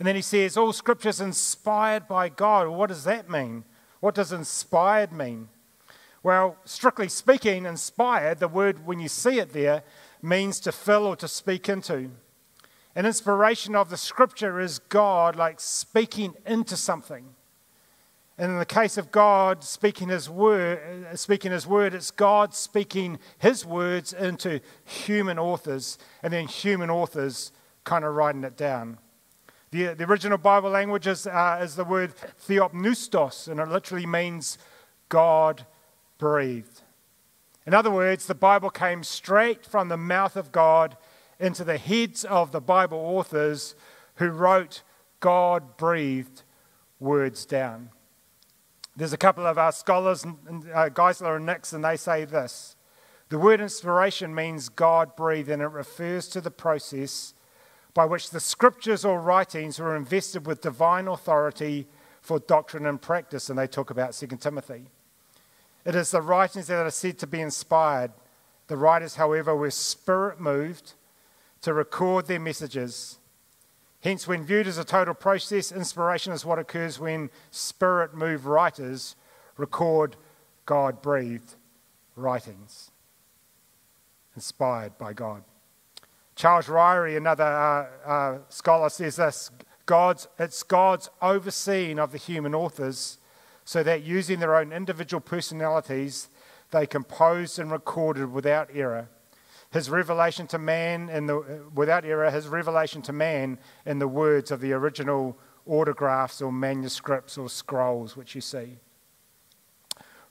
And 0.00 0.06
then 0.06 0.16
he 0.16 0.22
says, 0.22 0.56
All 0.56 0.72
Scripture 0.72 1.10
is 1.10 1.20
inspired 1.20 2.08
by 2.08 2.30
God. 2.30 2.66
Well, 2.66 2.78
what 2.78 2.88
does 2.88 3.04
that 3.04 3.28
mean? 3.28 3.64
What 4.00 4.14
does 4.14 4.32
inspired 4.32 5.12
mean? 5.12 5.50
Well, 6.22 6.56
strictly 6.64 7.10
speaking, 7.10 7.66
inspired, 7.66 8.38
the 8.38 8.48
word, 8.48 8.86
when 8.86 8.98
you 8.98 9.08
see 9.08 9.40
it 9.40 9.52
there, 9.52 9.82
means 10.22 10.58
to 10.60 10.72
fill 10.72 11.06
or 11.06 11.16
to 11.16 11.28
speak 11.28 11.68
into. 11.68 12.12
An 12.96 13.04
inspiration 13.04 13.76
of 13.76 13.90
the 13.90 13.98
scripture 13.98 14.58
is 14.58 14.78
God 14.78 15.36
like 15.36 15.60
speaking 15.60 16.32
into 16.46 16.78
something. 16.78 17.34
And 18.38 18.52
in 18.52 18.58
the 18.58 18.64
case 18.64 18.96
of 18.96 19.12
God 19.12 19.62
speaking 19.62 20.08
his 20.08 20.30
word, 20.30 21.06
uh, 21.12 21.14
speaking 21.14 21.52
his 21.52 21.66
word, 21.66 21.92
it's 21.92 22.10
God 22.10 22.54
speaking 22.54 23.18
his 23.36 23.66
words 23.66 24.14
into 24.14 24.60
human 24.82 25.38
authors, 25.38 25.98
and 26.22 26.32
then 26.32 26.48
human 26.48 26.88
authors 26.88 27.52
kind 27.84 28.02
of 28.02 28.14
writing 28.14 28.44
it 28.44 28.56
down. 28.56 28.96
The, 29.72 29.94
the 29.94 30.04
original 30.04 30.38
Bible 30.38 30.70
language 30.70 31.06
is, 31.06 31.26
uh, 31.26 31.60
is 31.62 31.76
the 31.76 31.84
word 31.84 32.12
theopneustos, 32.46 33.46
and 33.46 33.60
it 33.60 33.68
literally 33.68 34.06
means 34.06 34.58
God 35.08 35.64
breathed. 36.18 36.82
In 37.66 37.74
other 37.74 37.90
words, 37.90 38.26
the 38.26 38.34
Bible 38.34 38.70
came 38.70 39.04
straight 39.04 39.64
from 39.64 39.88
the 39.88 39.96
mouth 39.96 40.34
of 40.34 40.50
God 40.50 40.96
into 41.38 41.62
the 41.62 41.78
heads 41.78 42.24
of 42.24 42.50
the 42.50 42.60
Bible 42.60 42.98
authors 42.98 43.76
who 44.16 44.30
wrote 44.30 44.82
God 45.20 45.76
breathed 45.76 46.42
words 46.98 47.46
down. 47.46 47.90
There's 48.96 49.12
a 49.12 49.18
couple 49.18 49.46
of 49.46 49.56
our 49.56 49.72
scholars, 49.72 50.24
uh, 50.24 50.90
Geisler 50.90 51.36
and 51.36 51.46
Nix, 51.46 51.72
and 51.72 51.84
they 51.84 51.96
say 51.96 52.24
this 52.24 52.74
The 53.28 53.38
word 53.38 53.60
inspiration 53.60 54.34
means 54.34 54.68
God 54.68 55.14
breathed, 55.14 55.48
and 55.48 55.62
it 55.62 55.66
refers 55.66 56.26
to 56.28 56.40
the 56.40 56.50
process 56.50 57.34
by 57.94 58.04
which 58.04 58.30
the 58.30 58.40
scriptures 58.40 59.04
or 59.04 59.20
writings 59.20 59.78
were 59.78 59.96
invested 59.96 60.46
with 60.46 60.60
divine 60.60 61.08
authority 61.08 61.86
for 62.20 62.38
doctrine 62.38 62.86
and 62.86 63.00
practice. 63.00 63.50
And 63.50 63.58
they 63.58 63.66
talk 63.66 63.90
about 63.90 64.12
2 64.12 64.26
Timothy. 64.38 64.86
It 65.84 65.94
is 65.94 66.10
the 66.10 66.22
writings 66.22 66.66
that 66.66 66.84
are 66.84 66.90
said 66.90 67.18
to 67.18 67.26
be 67.26 67.40
inspired. 67.40 68.12
The 68.68 68.76
writers, 68.76 69.16
however, 69.16 69.56
were 69.56 69.70
spirit 69.70 70.40
moved 70.40 70.94
to 71.62 71.72
record 71.72 72.26
their 72.26 72.40
messages. 72.40 73.18
Hence, 74.02 74.26
when 74.26 74.44
viewed 74.44 74.66
as 74.66 74.78
a 74.78 74.84
total 74.84 75.14
process, 75.14 75.72
inspiration 75.72 76.32
is 76.32 76.44
what 76.44 76.58
occurs 76.58 76.98
when 76.98 77.30
spirit 77.50 78.14
moved 78.14 78.44
writers 78.44 79.16
record 79.56 80.16
God 80.64 81.02
breathed 81.02 81.54
writings 82.16 82.90
inspired 84.34 84.96
by 84.96 85.12
God. 85.12 85.42
Charles 86.40 86.68
Ryrie, 86.68 87.18
another 87.18 87.44
uh, 87.44 88.08
uh, 88.08 88.38
scholar, 88.48 88.88
says 88.88 89.16
this 89.16 89.50
God's, 89.84 90.26
it's 90.38 90.62
God's 90.62 91.10
overseeing 91.20 91.98
of 91.98 92.12
the 92.12 92.18
human 92.18 92.54
authors 92.54 93.18
so 93.66 93.82
that 93.82 94.04
using 94.04 94.40
their 94.40 94.56
own 94.56 94.72
individual 94.72 95.20
personalities, 95.20 96.30
they 96.70 96.86
composed 96.86 97.58
and 97.58 97.70
recorded 97.70 98.32
without 98.32 98.70
error. 98.72 99.10
His 99.70 99.90
revelation 99.90 100.46
to 100.46 100.58
man 100.58 101.10
in 101.10 101.26
the, 101.26 101.62
without 101.74 102.06
error, 102.06 102.30
his 102.30 102.48
revelation 102.48 103.02
to 103.02 103.12
man 103.12 103.58
in 103.84 103.98
the 103.98 104.08
words 104.08 104.50
of 104.50 104.62
the 104.62 104.72
original 104.72 105.36
autographs 105.66 106.40
or 106.40 106.50
manuscripts 106.50 107.36
or 107.36 107.50
scrolls 107.50 108.16
which 108.16 108.34
you 108.34 108.40
see. 108.40 108.78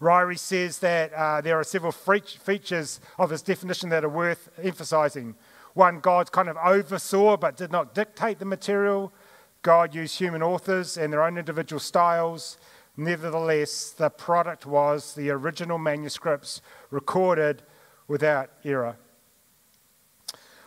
Ryrie 0.01 0.39
says 0.39 0.79
that 0.79 1.13
uh, 1.13 1.41
there 1.41 1.59
are 1.59 1.63
several 1.63 1.91
features 1.91 2.99
of 3.19 3.29
his 3.29 3.43
definition 3.43 3.89
that 3.89 4.03
are 4.03 4.09
worth 4.09 4.49
emphasizing. 4.63 5.35
One, 5.79 6.01
God 6.01 6.33
kind 6.33 6.49
of 6.49 6.57
oversaw 6.57 7.37
but 7.37 7.55
did 7.55 7.71
not 7.71 7.95
dictate 7.95 8.39
the 8.39 8.43
material. 8.43 9.13
God 9.61 9.95
used 9.95 10.19
human 10.19 10.43
authors 10.43 10.97
and 10.97 11.13
their 11.13 11.23
own 11.23 11.37
individual 11.37 11.79
styles. 11.79 12.57
Nevertheless, 12.97 13.91
the 13.91 14.09
product 14.09 14.65
was 14.65 15.15
the 15.15 15.29
original 15.29 15.77
manuscripts 15.77 16.61
recorded 16.91 17.63
without 18.09 18.49
error. 18.65 18.97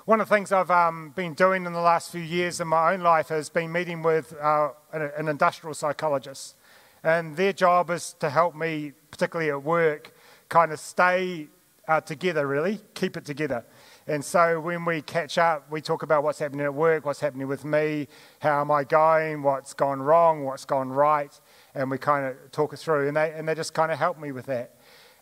One 0.07 0.23
of 0.23 0.31
the 0.31 0.35
things 0.35 0.51
I've 0.51 0.71
um, 0.71 1.11
been 1.15 1.35
doing 1.35 1.67
in 1.67 1.75
the 1.75 1.83
last 1.83 2.11
few 2.11 2.23
years 2.23 2.59
in 2.59 2.69
my 2.69 2.95
own 2.95 3.03
life 3.03 3.29
has 3.29 3.51
been 3.51 3.71
meeting 3.71 4.03
with 4.03 4.35
uh, 4.41 4.71
an, 4.95 5.29
industrial 5.29 5.75
psychologist. 5.75 6.57
And 7.05 7.37
their 7.37 7.53
job 7.53 7.91
is 7.91 8.15
to 8.21 8.31
help 8.31 8.55
me, 8.55 8.93
particularly 9.11 9.51
at 9.51 9.63
work, 9.63 10.15
kind 10.49 10.73
of 10.73 10.81
stay 10.81 11.49
uh, 11.87 12.01
together, 12.01 12.47
really, 12.47 12.81
keep 12.95 13.19
it 13.19 13.27
together. 13.27 13.67
And 14.07 14.25
so 14.25 14.61
when 14.61 14.85
we 14.85 15.03
catch 15.03 15.39
up, 15.39 15.71
we 15.71 15.81
talk 15.81 16.03
about 16.03 16.23
what's 16.23 16.39
happening 16.39 16.65
at 16.65 16.75
work, 16.75 17.07
what's 17.07 17.21
happening 17.21 17.47
with 17.47 17.65
me, 17.65 18.09
how 18.41 18.61
am 18.61 18.71
I 18.71 18.85
going, 18.85 19.43
what's 19.43 19.75
gone 19.75 20.01
wrong, 20.01 20.45
what's 20.45 20.65
gone 20.65 20.89
right 20.91 21.33
and 21.75 21.91
we 21.91 21.99
kind 21.99 22.27
of 22.27 22.53
talk 22.53 22.73
it 22.73 22.79
through. 22.79 23.09
And 23.09 23.17
they, 23.17 23.33
and 23.33 23.49
they 23.49 23.55
just 23.55 23.75
kind 23.75 23.91
of 23.93 23.99
help 23.99 24.19
me 24.19 24.33
with 24.33 24.47
that. 24.47 24.75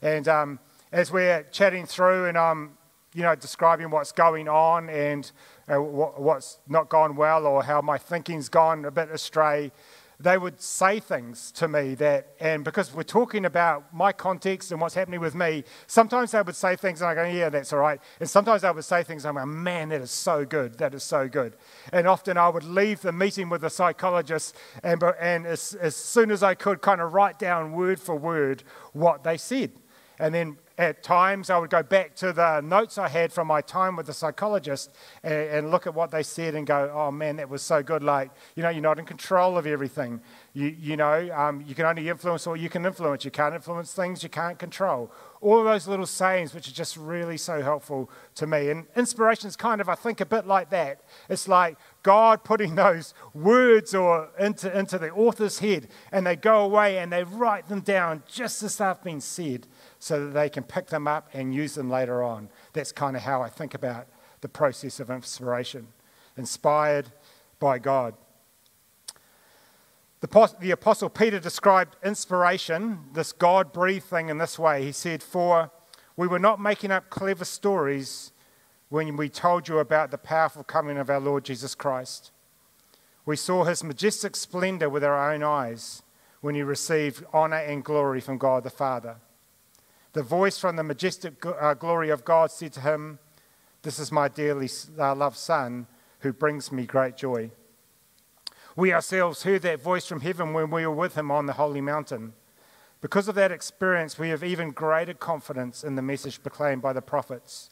And 0.02 0.26
um, 0.28 0.58
as 0.92 1.12
we're 1.12 1.44
chatting 1.50 1.87
through 1.87 2.26
and 2.26 2.37
I'm, 2.37 2.76
you 3.14 3.22
know, 3.22 3.34
describing 3.34 3.90
what's 3.90 4.12
going 4.12 4.49
on 4.49 4.88
and 4.88 5.30
uh, 5.68 5.80
what, 5.80 6.20
what's 6.20 6.58
not 6.68 6.88
gone 6.88 7.16
well 7.16 7.46
or 7.46 7.62
how 7.62 7.80
my 7.80 7.99
thinking's 7.99 8.49
gone 8.49 8.84
a 8.84 8.90
bit 8.90 9.10
astray, 9.10 9.72
they 10.20 10.36
would 10.36 10.60
say 10.60 11.00
things 11.00 11.50
to 11.52 11.66
me 11.66 11.94
that, 11.94 12.34
and 12.40 12.62
because 12.62 12.94
we're 12.94 13.02
talking 13.02 13.46
about 13.46 13.92
my 13.94 14.12
context 14.12 14.70
and 14.70 14.78
what's 14.78 14.94
happening 14.94 15.18
with 15.18 15.34
me, 15.34 15.64
sometimes 15.86 16.32
they 16.32 16.42
would 16.42 16.54
say 16.54 16.76
things 16.76 17.00
and 17.00 17.10
I 17.10 17.14
go, 17.14 17.24
yeah, 17.24 17.48
that's 17.48 17.72
all 17.72 17.78
right. 17.78 17.98
And 18.20 18.28
sometimes 18.28 18.60
they 18.60 18.70
would 18.70 18.84
say 18.84 19.02
things 19.02 19.24
and 19.24 19.38
I'm 19.38 19.48
like, 19.48 19.62
man, 19.62 19.88
that 19.88 20.02
is 20.02 20.10
so 20.10 20.44
good. 20.44 20.76
That 20.76 20.94
is 20.94 21.02
so 21.02 21.26
good. 21.26 21.56
And 21.90 22.06
often 22.06 22.36
I 22.36 22.50
would 22.50 22.64
leave 22.64 23.00
the 23.00 23.12
meeting 23.12 23.48
with 23.48 23.62
the 23.62 23.70
psychologist 23.70 24.54
and, 24.82 25.02
and 25.18 25.46
as, 25.46 25.74
as 25.80 25.96
soon 25.96 26.30
as 26.30 26.42
I 26.42 26.54
could, 26.54 26.82
kind 26.82 27.00
of 27.00 27.14
write 27.14 27.38
down 27.38 27.72
word 27.72 27.98
for 27.98 28.14
word 28.14 28.62
what 28.92 29.24
they 29.24 29.38
said. 29.38 29.72
And 30.18 30.34
then 30.34 30.58
at 30.80 31.02
times, 31.02 31.50
I 31.50 31.58
would 31.58 31.68
go 31.68 31.82
back 31.82 32.16
to 32.16 32.32
the 32.32 32.62
notes 32.62 32.96
I 32.96 33.06
had 33.06 33.34
from 33.34 33.46
my 33.49 33.60
time 33.60 33.96
with 33.96 34.06
the 34.06 34.14
psychologist 34.14 34.90
and, 35.22 35.34
and, 35.34 35.70
look 35.70 35.87
at 35.87 35.94
what 35.94 36.10
they 36.10 36.22
said 36.22 36.54
and 36.54 36.66
go, 36.66 36.90
oh 36.94 37.10
man, 37.10 37.37
that 37.37 37.50
was 37.50 37.60
so 37.60 37.82
good. 37.82 38.02
Like, 38.02 38.30
you 38.56 38.62
know, 38.62 38.70
you're 38.70 38.80
not 38.80 38.99
in 38.99 39.04
control 39.04 39.58
of 39.58 39.66
everything. 39.66 40.22
You, 40.54 40.68
you 40.68 40.96
know, 40.96 41.28
um, 41.34 41.62
you 41.66 41.75
can 41.75 41.84
only 41.84 42.08
influence 42.08 42.46
what 42.46 42.60
you 42.60 42.70
can 42.70 42.87
influence. 42.87 43.26
You 43.26 43.30
can't 43.30 43.54
influence 43.54 43.92
things 43.92 44.22
you 44.22 44.30
can't 44.30 44.58
control. 44.58 45.12
All 45.42 45.62
those 45.62 45.87
little 45.87 46.06
sayings, 46.06 46.54
which 46.54 46.66
are 46.66 46.72
just 46.72 46.96
really 46.96 47.37
so 47.37 47.60
helpful 47.60 48.10
to 48.37 48.46
me. 48.46 48.70
And 48.70 48.87
inspiration 48.96 49.49
is 49.49 49.56
kind 49.56 49.82
of, 49.82 49.88
I 49.90 49.94
think, 49.94 50.22
a 50.22 50.26
bit 50.26 50.46
like 50.46 50.70
that. 50.70 51.02
It's 51.28 51.46
like 51.46 51.76
God 52.02 52.42
putting 52.42 52.75
those 52.87 53.12
words 53.34 53.94
or 53.94 54.30
into, 54.38 54.76
into 54.76 54.99
the 54.99 55.10
author's 55.10 55.58
head 55.58 55.88
and 56.10 56.26
they 56.26 56.37
go 56.37 56.64
away 56.64 56.99
and 56.99 57.12
they 57.12 57.22
write 57.22 57.68
them 57.68 57.80
down 57.80 58.22
just 58.26 58.62
as 58.62 58.76
they've 58.76 59.02
been 59.02 59.20
said 59.20 59.66
so 60.00 60.25
that 60.25 60.33
they 60.33 60.49
can 60.49 60.64
pick 60.64 60.87
them 60.88 61.07
up 61.07 61.28
and 61.33 61.54
use 61.54 61.75
them 61.75 61.88
later 61.88 62.23
on. 62.23 62.49
That's 62.73 62.90
kind 62.90 63.14
of 63.14 63.23
how 63.23 63.42
I 63.42 63.49
think 63.49 63.75
about 63.75 64.09
the 64.40 64.49
process 64.49 64.99
of 64.99 65.11
inspiration, 65.11 65.88
inspired 66.37 67.12
by 67.61 67.78
God. 67.78 68.14
The, 70.21 70.54
the 70.59 70.71
Apostle 70.71 71.11
Peter 71.11 71.38
described 71.38 71.97
inspiration, 72.02 73.00
this 73.12 73.33
God 73.33 73.73
breathed 73.73 74.07
thing, 74.07 74.30
in 74.30 74.38
this 74.38 74.59
way. 74.59 74.85
He 74.85 74.92
said, 74.92 75.23
For 75.23 75.71
we 76.16 76.26
were 76.26 76.38
not 76.38 76.61
making 76.61 76.90
up 76.90 77.11
clever 77.11 77.45
stories 77.45 78.33
when 78.88 79.16
we 79.16 79.28
told 79.28 79.69
you 79.69 79.78
about 79.78 80.11
the 80.11 80.19
powerful 80.19 80.64
coming 80.64 80.97
of 80.97 81.11
our 81.11 81.21
Lord 81.21 81.45
Jesus 81.45 81.75
Christ. 81.75 82.33
We 83.26 83.37
saw 83.37 83.64
his 83.64 83.85
majestic 83.85 84.35
splendor 84.35 84.88
with 84.88 85.04
our 85.04 85.33
own 85.33 85.42
eyes 85.42 86.02
when 86.40 86.54
he 86.54 86.62
received 86.62 87.25
honor 87.35 87.57
and 87.57 87.85
glory 87.85 88.21
from 88.21 88.38
God 88.38 88.64
the 88.64 88.71
Father. 88.71 89.16
The 90.12 90.22
voice 90.22 90.58
from 90.58 90.76
the 90.76 90.82
majestic 90.82 91.44
uh, 91.46 91.74
glory 91.74 92.10
of 92.10 92.24
God 92.24 92.50
said 92.50 92.72
to 92.72 92.80
him, 92.80 93.20
This 93.82 93.98
is 93.98 94.10
my 94.10 94.28
dearly 94.28 94.68
uh, 94.98 95.14
loved 95.14 95.36
Son 95.36 95.86
who 96.20 96.32
brings 96.32 96.72
me 96.72 96.84
great 96.84 97.16
joy. 97.16 97.52
We 98.74 98.92
ourselves 98.92 99.44
heard 99.44 99.62
that 99.62 99.82
voice 99.82 100.06
from 100.06 100.20
heaven 100.20 100.52
when 100.52 100.70
we 100.70 100.86
were 100.86 100.94
with 100.94 101.14
him 101.14 101.30
on 101.30 101.46
the 101.46 101.54
holy 101.54 101.80
mountain. 101.80 102.32
Because 103.00 103.28
of 103.28 103.34
that 103.36 103.52
experience, 103.52 104.18
we 104.18 104.30
have 104.30 104.44
even 104.44 104.72
greater 104.72 105.14
confidence 105.14 105.84
in 105.84 105.94
the 105.94 106.02
message 106.02 106.42
proclaimed 106.42 106.82
by 106.82 106.92
the 106.92 107.00
prophets. 107.00 107.70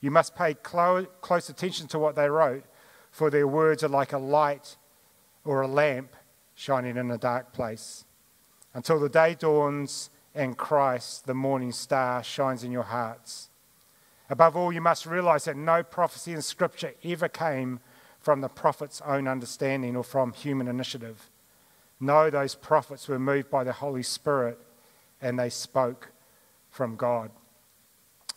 You 0.00 0.10
must 0.10 0.36
pay 0.36 0.54
clo- 0.54 1.06
close 1.20 1.48
attention 1.48 1.86
to 1.88 1.98
what 1.98 2.14
they 2.14 2.28
wrote, 2.28 2.64
for 3.10 3.30
their 3.30 3.48
words 3.48 3.82
are 3.82 3.88
like 3.88 4.12
a 4.12 4.18
light 4.18 4.76
or 5.44 5.60
a 5.60 5.68
lamp 5.68 6.14
shining 6.54 6.96
in 6.96 7.10
a 7.10 7.18
dark 7.18 7.52
place. 7.52 8.04
Until 8.72 9.00
the 9.00 9.08
day 9.08 9.34
dawns 9.34 10.10
and 10.34 10.56
Christ, 10.56 11.26
the 11.26 11.34
morning 11.34 11.72
star, 11.72 12.22
shines 12.22 12.64
in 12.64 12.70
your 12.70 12.84
hearts. 12.84 13.50
Above 14.28 14.56
all, 14.56 14.72
you 14.72 14.80
must 14.80 15.06
realize 15.06 15.44
that 15.44 15.56
no 15.56 15.82
prophecy 15.82 16.32
in 16.32 16.42
Scripture 16.42 16.94
ever 17.04 17.28
came 17.28 17.80
from 18.20 18.40
the 18.40 18.48
prophet's 18.48 19.00
own 19.00 19.26
understanding 19.26 19.96
or 19.96 20.04
from 20.04 20.32
human 20.32 20.68
initiative. 20.68 21.30
No, 21.98 22.30
those 22.30 22.54
prophets 22.54 23.08
were 23.08 23.18
moved 23.18 23.50
by 23.50 23.64
the 23.64 23.72
Holy 23.72 24.02
Spirit 24.02 24.58
and 25.20 25.38
they 25.38 25.50
spoke 25.50 26.12
from 26.70 26.96
God. 26.96 27.30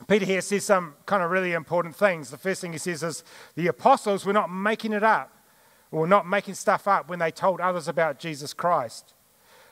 Peter 0.08 0.26
here 0.26 0.42
says 0.42 0.66
some 0.66 0.96
kind 1.06 1.24
of 1.24 1.30
really 1.32 1.54
important 1.54 1.96
things. 1.96 2.30
The 2.30 2.38
first 2.38 2.60
thing 2.62 2.74
he 2.74 2.78
says 2.78 3.04
is 3.04 3.24
the 3.56 3.68
apostles 3.68 4.26
were 4.26 4.34
not 4.34 4.52
making 4.52 4.94
it 4.94 5.04
up 5.04 5.32
or 5.92 6.08
not 6.08 6.28
making 6.28 6.56
stuff 6.56 6.88
up 6.88 7.08
when 7.08 7.20
they 7.20 7.32
told 7.32 7.62
others 7.62 7.88
about 7.88 8.20
Jesus 8.20 8.54
Christ. 8.54 9.14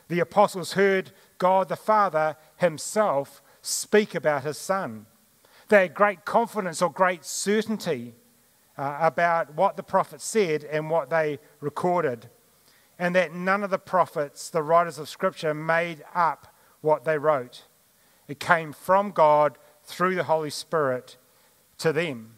The 0.07 0.19
apostles 0.19 0.73
heard 0.73 1.11
God 1.37 1.69
the 1.69 1.75
Father 1.75 2.35
himself 2.57 3.41
speak 3.61 4.15
about 4.15 4.43
his 4.43 4.57
Son. 4.57 5.05
They 5.69 5.83
had 5.83 5.93
great 5.93 6.25
confidence 6.25 6.81
or 6.81 6.91
great 6.91 7.23
certainty 7.23 8.13
uh, 8.77 8.97
about 8.99 9.55
what 9.55 9.77
the 9.77 9.83
prophets 9.83 10.25
said 10.25 10.63
and 10.63 10.89
what 10.89 11.09
they 11.09 11.39
recorded, 11.59 12.29
and 12.99 13.15
that 13.15 13.33
none 13.33 13.63
of 13.63 13.69
the 13.69 13.79
prophets, 13.79 14.49
the 14.49 14.63
writers 14.63 14.97
of 14.97 15.07
Scripture, 15.07 15.53
made 15.53 16.03
up 16.13 16.53
what 16.81 17.03
they 17.05 17.17
wrote. 17.17 17.65
It 18.27 18.39
came 18.39 18.73
from 18.73 19.11
God 19.11 19.57
through 19.83 20.15
the 20.15 20.23
Holy 20.23 20.49
Spirit 20.49 21.17
to 21.77 21.93
them. 21.93 22.37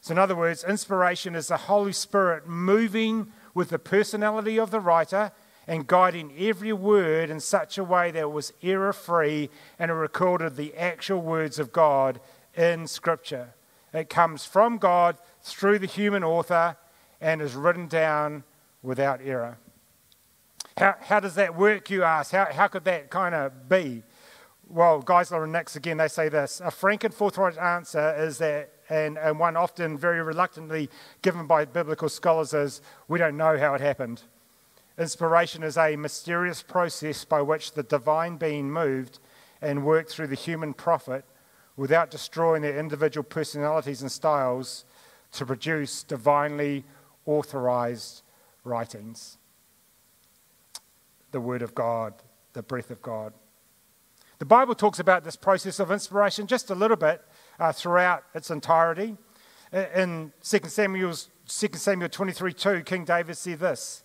So, 0.00 0.12
in 0.12 0.18
other 0.18 0.36
words, 0.36 0.62
inspiration 0.62 1.34
is 1.34 1.48
the 1.48 1.56
Holy 1.56 1.92
Spirit 1.92 2.46
moving 2.46 3.32
with 3.54 3.70
the 3.70 3.78
personality 3.78 4.58
of 4.58 4.70
the 4.70 4.80
writer 4.80 5.32
and 5.66 5.86
guiding 5.86 6.32
every 6.38 6.72
word 6.72 7.30
in 7.30 7.40
such 7.40 7.76
a 7.78 7.84
way 7.84 8.10
that 8.10 8.20
it 8.20 8.30
was 8.30 8.52
error 8.62 8.92
free 8.92 9.50
and 9.78 9.90
it 9.90 9.94
recorded 9.94 10.56
the 10.56 10.74
actual 10.74 11.20
words 11.20 11.58
of 11.58 11.72
God 11.72 12.20
in 12.56 12.86
Scripture. 12.86 13.54
It 13.92 14.08
comes 14.08 14.44
from 14.44 14.78
God 14.78 15.16
through 15.42 15.78
the 15.78 15.86
human 15.86 16.22
author 16.22 16.76
and 17.20 17.40
is 17.40 17.54
written 17.54 17.88
down 17.88 18.44
without 18.82 19.20
error. 19.22 19.58
How, 20.76 20.94
how 21.00 21.20
does 21.20 21.34
that 21.36 21.56
work, 21.56 21.88
you 21.90 22.04
ask? 22.04 22.32
How, 22.32 22.46
how 22.52 22.68
could 22.68 22.84
that 22.84 23.10
kind 23.10 23.34
of 23.34 23.68
be? 23.68 24.02
Well, 24.68 25.02
Geisler 25.02 25.44
and 25.44 25.52
Nix, 25.52 25.76
again, 25.76 25.96
they 25.96 26.08
say 26.08 26.28
this. 26.28 26.60
A 26.62 26.70
frank 26.70 27.04
and 27.04 27.14
forthright 27.14 27.56
answer 27.56 28.14
is 28.18 28.38
that, 28.38 28.72
and, 28.90 29.16
and 29.16 29.38
one 29.38 29.56
often 29.56 29.96
very 29.96 30.20
reluctantly 30.22 30.90
given 31.22 31.46
by 31.46 31.64
biblical 31.64 32.08
scholars, 32.08 32.52
is 32.52 32.82
we 33.08 33.18
don't 33.18 33.36
know 33.36 33.56
how 33.56 33.74
it 33.74 33.80
happened. 33.80 34.22
Inspiration 34.98 35.62
is 35.62 35.76
a 35.76 35.96
mysterious 35.96 36.62
process 36.62 37.24
by 37.24 37.42
which 37.42 37.72
the 37.72 37.82
divine 37.82 38.36
being 38.36 38.70
moved 38.70 39.18
and 39.60 39.84
worked 39.84 40.10
through 40.10 40.28
the 40.28 40.34
human 40.34 40.72
prophet 40.72 41.24
without 41.76 42.10
destroying 42.10 42.62
their 42.62 42.78
individual 42.78 43.24
personalities 43.24 44.00
and 44.00 44.10
styles 44.10 44.86
to 45.32 45.44
produce 45.44 46.02
divinely 46.02 46.84
authorized 47.26 48.22
writings. 48.64 49.36
The 51.32 51.40
Word 51.40 51.60
of 51.60 51.74
God, 51.74 52.14
the 52.54 52.62
breath 52.62 52.90
of 52.90 53.02
God. 53.02 53.34
The 54.38 54.46
Bible 54.46 54.74
talks 54.74 54.98
about 54.98 55.24
this 55.24 55.36
process 55.36 55.78
of 55.78 55.90
inspiration 55.90 56.46
just 56.46 56.70
a 56.70 56.74
little 56.74 56.96
bit 56.96 57.22
uh, 57.58 57.72
throughout 57.72 58.24
its 58.34 58.50
entirety. 58.50 59.16
In 59.72 60.32
2 60.42 60.58
Samuel, 60.68 61.14
2 61.48 61.68
Samuel 61.74 62.08
23 62.08 62.52
2, 62.52 62.82
King 62.82 63.04
David 63.04 63.36
said 63.36 63.58
this 63.58 64.04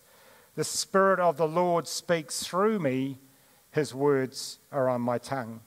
the 0.54 0.64
Spirit 0.64 1.18
of 1.18 1.36
the 1.36 1.48
Lord 1.48 1.88
speaks 1.88 2.44
through 2.44 2.78
me, 2.78 3.18
his 3.70 3.94
words 3.94 4.58
are 4.70 4.88
on 4.88 5.00
my 5.00 5.18
tongue. 5.18 5.60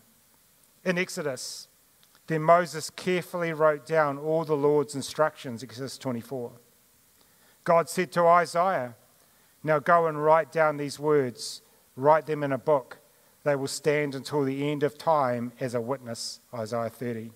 In 0.83 0.97
Exodus, 0.97 1.67
then 2.27 2.41
Moses 2.41 2.89
carefully 2.89 3.53
wrote 3.53 3.85
down 3.85 4.17
all 4.17 4.45
the 4.45 4.55
Lord's 4.55 4.95
instructions, 4.95 5.63
Exodus 5.63 5.97
24. 5.97 6.51
God 7.63 7.89
said 7.89 8.11
to 8.13 8.25
Isaiah, 8.25 8.95
Now 9.63 9.79
go 9.79 10.05
and 10.05 10.23
write 10.23 10.51
down 10.51 10.77
these 10.77 10.99
words, 10.99 11.61
write 11.95 12.27
them 12.27 12.43
in 12.43 12.51
a 12.51 12.57
book. 12.57 12.99
They 13.43 13.55
will 13.55 13.67
stand 13.67 14.15
until 14.15 14.43
the 14.43 14.69
end 14.71 14.83
of 14.83 14.97
time 14.97 15.51
as 15.59 15.73
a 15.75 15.81
witness, 15.81 16.39
Isaiah 16.53 16.89
30. 16.89 17.31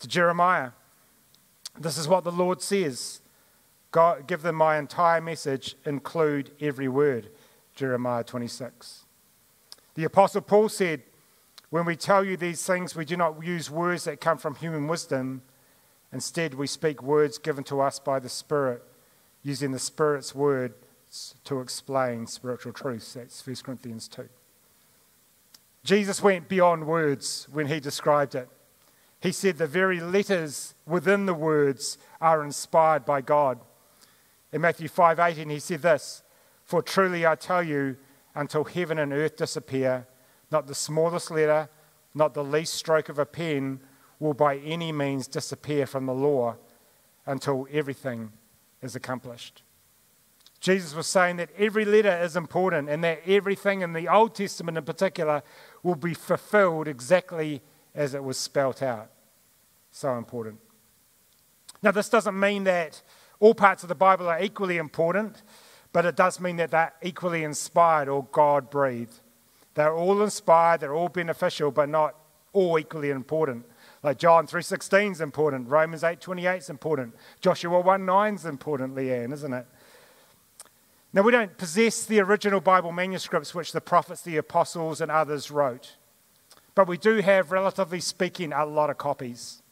To 0.00 0.08
Jeremiah, 0.08 0.70
this 1.78 1.98
is 1.98 2.08
what 2.08 2.24
the 2.24 2.32
Lord 2.32 2.62
says 2.62 3.20
God, 3.90 4.26
give 4.26 4.42
them 4.42 4.56
my 4.56 4.78
entire 4.78 5.20
message, 5.20 5.76
include 5.84 6.50
every 6.60 6.88
word. 6.88 7.30
Jeremiah 7.74 8.24
26. 8.24 9.04
The 9.94 10.04
Apostle 10.04 10.40
Paul 10.40 10.68
said, 10.68 11.02
When 11.70 11.84
we 11.84 11.96
tell 11.96 12.24
you 12.24 12.36
these 12.36 12.64
things, 12.66 12.96
we 12.96 13.04
do 13.04 13.16
not 13.16 13.44
use 13.44 13.70
words 13.70 14.04
that 14.04 14.20
come 14.20 14.36
from 14.36 14.56
human 14.56 14.88
wisdom. 14.88 15.42
Instead, 16.12 16.54
we 16.54 16.66
speak 16.66 17.02
words 17.02 17.38
given 17.38 17.64
to 17.64 17.80
us 17.80 17.98
by 17.98 18.18
the 18.18 18.28
Spirit, 18.28 18.82
using 19.42 19.72
the 19.72 19.78
Spirit's 19.78 20.34
words 20.34 20.74
to 21.44 21.60
explain 21.60 22.26
spiritual 22.26 22.72
truths. 22.72 23.14
That's 23.14 23.46
1 23.46 23.56
Corinthians 23.62 24.08
2. 24.08 24.28
Jesus 25.84 26.22
went 26.22 26.48
beyond 26.48 26.86
words 26.86 27.46
when 27.50 27.68
he 27.68 27.80
described 27.80 28.34
it. 28.34 28.48
He 29.20 29.32
said 29.32 29.58
the 29.58 29.66
very 29.66 30.00
letters 30.00 30.74
within 30.86 31.26
the 31.26 31.34
words 31.34 31.96
are 32.20 32.44
inspired 32.44 33.04
by 33.04 33.20
God. 33.20 33.58
In 34.52 34.60
Matthew 34.62 34.88
5:18 34.88 35.50
he 35.50 35.58
said 35.58 35.82
this, 35.82 36.22
"For 36.64 36.82
truly 36.82 37.26
I 37.26 37.34
tell 37.34 37.62
you, 37.62 37.96
until 38.34 38.64
heaven 38.64 38.98
and 38.98 39.12
earth 39.12 39.36
disappear, 39.36 40.06
not 40.50 40.66
the 40.66 40.74
smallest 40.74 41.30
letter, 41.30 41.68
not 42.14 42.34
the 42.34 42.44
least 42.44 42.74
stroke 42.74 43.08
of 43.08 43.18
a 43.18 43.26
pen 43.26 43.80
will 44.18 44.34
by 44.34 44.56
any 44.58 44.92
means 44.92 45.26
disappear 45.26 45.86
from 45.86 46.06
the 46.06 46.14
law 46.14 46.56
until 47.26 47.66
everything 47.70 48.32
is 48.80 48.96
accomplished." 48.96 49.62
Jesus 50.60 50.94
was 50.94 51.06
saying 51.06 51.36
that 51.36 51.50
every 51.56 51.84
letter 51.84 52.16
is 52.20 52.34
important 52.34 52.88
and 52.88 53.04
that 53.04 53.20
everything 53.26 53.82
in 53.82 53.92
the 53.92 54.08
Old 54.08 54.34
Testament 54.34 54.76
in 54.76 54.84
particular 54.84 55.42
will 55.82 55.94
be 55.94 56.14
fulfilled 56.14 56.88
exactly 56.88 57.62
as 57.94 58.12
it 58.14 58.24
was 58.24 58.36
spelt 58.38 58.82
out. 58.82 59.10
So 59.92 60.16
important. 60.16 60.60
Now, 61.80 61.92
this 61.92 62.08
doesn't 62.08 62.38
mean 62.38 62.64
that 62.64 63.02
all 63.40 63.54
parts 63.54 63.82
of 63.82 63.88
the 63.88 63.94
Bible 63.94 64.28
are 64.28 64.42
equally 64.42 64.76
important, 64.76 65.42
but 65.92 66.04
it 66.04 66.16
does 66.16 66.40
mean 66.40 66.56
that 66.56 66.70
they're 66.70 66.92
equally 67.02 67.44
inspired 67.44 68.08
or 68.08 68.26
God 68.32 68.70
breathed. 68.70 69.20
They're 69.74 69.94
all 69.94 70.22
inspired, 70.22 70.80
they're 70.80 70.94
all 70.94 71.08
beneficial, 71.08 71.70
but 71.70 71.88
not 71.88 72.16
all 72.52 72.78
equally 72.78 73.10
important. 73.10 73.64
Like 74.02 74.18
John 74.18 74.46
3.16 74.46 75.12
is 75.12 75.20
important, 75.20 75.68
Romans 75.68 76.02
8.28 76.02 76.58
is 76.58 76.70
important, 76.70 77.14
Joshua 77.40 77.82
1.9 77.82 78.34
is 78.34 78.44
important, 78.44 78.94
Leanne, 78.94 79.32
isn't 79.32 79.52
it? 79.52 79.66
Now, 81.12 81.22
we 81.22 81.32
don't 81.32 81.56
possess 81.56 82.04
the 82.04 82.20
original 82.20 82.60
Bible 82.60 82.92
manuscripts 82.92 83.54
which 83.54 83.72
the 83.72 83.80
prophets, 83.80 84.22
the 84.22 84.36
apostles, 84.36 85.00
and 85.00 85.10
others 85.10 85.50
wrote, 85.50 85.96
but 86.74 86.86
we 86.86 86.98
do 86.98 87.16
have, 87.16 87.50
relatively 87.50 88.00
speaking, 88.00 88.52
a 88.52 88.66
lot 88.66 88.90
of 88.90 88.98
copies. 88.98 89.62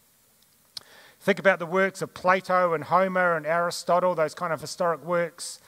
Think 1.26 1.40
about 1.40 1.58
the 1.58 1.66
works 1.66 2.02
of 2.02 2.14
Plato 2.14 2.72
and 2.72 2.84
Homer 2.84 3.36
and 3.36 3.44
Aristotle, 3.44 4.14
those 4.14 4.32
kind 4.32 4.52
of 4.52 4.60
historic 4.60 5.04
works. 5.04 5.58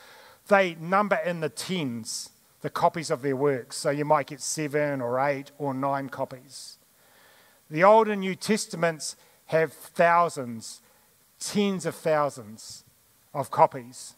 They 0.47 0.77
number 0.77 1.17
in 1.17 1.41
the 1.41 1.49
tens, 1.49 2.31
the 2.61 2.71
copies 2.71 3.11
of 3.11 3.23
their 3.23 3.35
works. 3.35 3.77
So 3.77 3.91
you 3.91 4.05
might 4.05 4.29
get 4.29 4.41
seven 4.41 5.01
or 5.01 5.19
eight 5.19 5.51
or 5.59 5.75
nine 5.75 6.11
copies. 6.11 6.79
The 7.69 7.83
Old 7.83 8.07
and 8.07 8.21
New 8.21 8.37
Testaments 8.37 9.17
have 9.47 9.73
thousands, 9.73 10.81
tens 11.41 11.87
of 11.87 11.97
thousands 11.97 12.85
of 13.35 13.51
copies. 13.51 14.15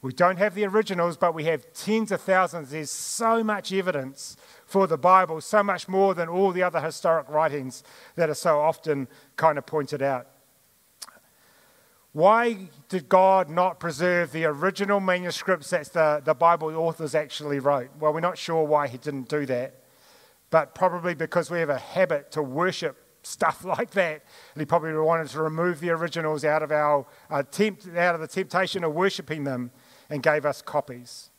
We 0.00 0.14
don't 0.14 0.38
have 0.38 0.54
the 0.54 0.64
originals, 0.64 1.18
but 1.18 1.34
we 1.34 1.44
have 1.44 1.70
tens 1.74 2.10
of 2.12 2.22
thousands. 2.22 2.70
There's 2.70 2.90
so 2.90 3.44
much 3.44 3.74
evidence 3.74 4.38
for 4.64 4.86
the 4.86 4.96
Bible, 4.96 5.42
so 5.42 5.62
much 5.62 5.86
more 5.86 6.14
than 6.14 6.30
all 6.30 6.50
the 6.50 6.62
other 6.62 6.80
historic 6.80 7.28
writings 7.28 7.84
that 8.16 8.30
are 8.30 8.34
so 8.34 8.60
often 8.60 9.06
kind 9.36 9.58
of 9.58 9.66
pointed 9.66 10.00
out. 10.00 10.28
Why 12.18 12.68
did 12.88 13.08
God 13.08 13.48
not 13.48 13.78
preserve 13.78 14.32
the 14.32 14.44
original 14.46 14.98
manuscripts 14.98 15.70
that 15.70 15.92
the, 15.92 16.20
the 16.24 16.34
Bible 16.34 16.76
authors 16.76 17.14
actually 17.14 17.60
wrote? 17.60 17.90
Well, 18.00 18.12
we're 18.12 18.18
not 18.18 18.36
sure 18.36 18.64
why 18.64 18.88
He 18.88 18.98
didn't 18.98 19.28
do 19.28 19.46
that, 19.46 19.84
but 20.50 20.74
probably 20.74 21.14
because 21.14 21.48
we 21.48 21.60
have 21.60 21.70
a 21.70 21.78
habit 21.78 22.32
to 22.32 22.42
worship 22.42 22.96
stuff 23.22 23.64
like 23.78 23.92
that. 23.92 24.24
And 24.52 24.60
He 24.60 24.64
probably 24.64 24.94
wanted 24.94 25.28
to 25.28 25.40
remove 25.40 25.78
the 25.78 25.90
originals 25.90 26.44
out 26.44 26.60
of 26.64 26.72
our 26.72 27.06
uh, 27.30 27.44
tempt, 27.44 27.86
out 27.96 28.16
of 28.16 28.20
the 28.20 28.26
temptation 28.26 28.82
of 28.82 28.92
worshiping 28.94 29.44
them 29.44 29.70
and 30.10 30.20
gave 30.20 30.44
us 30.44 30.60
copies. 30.60 31.30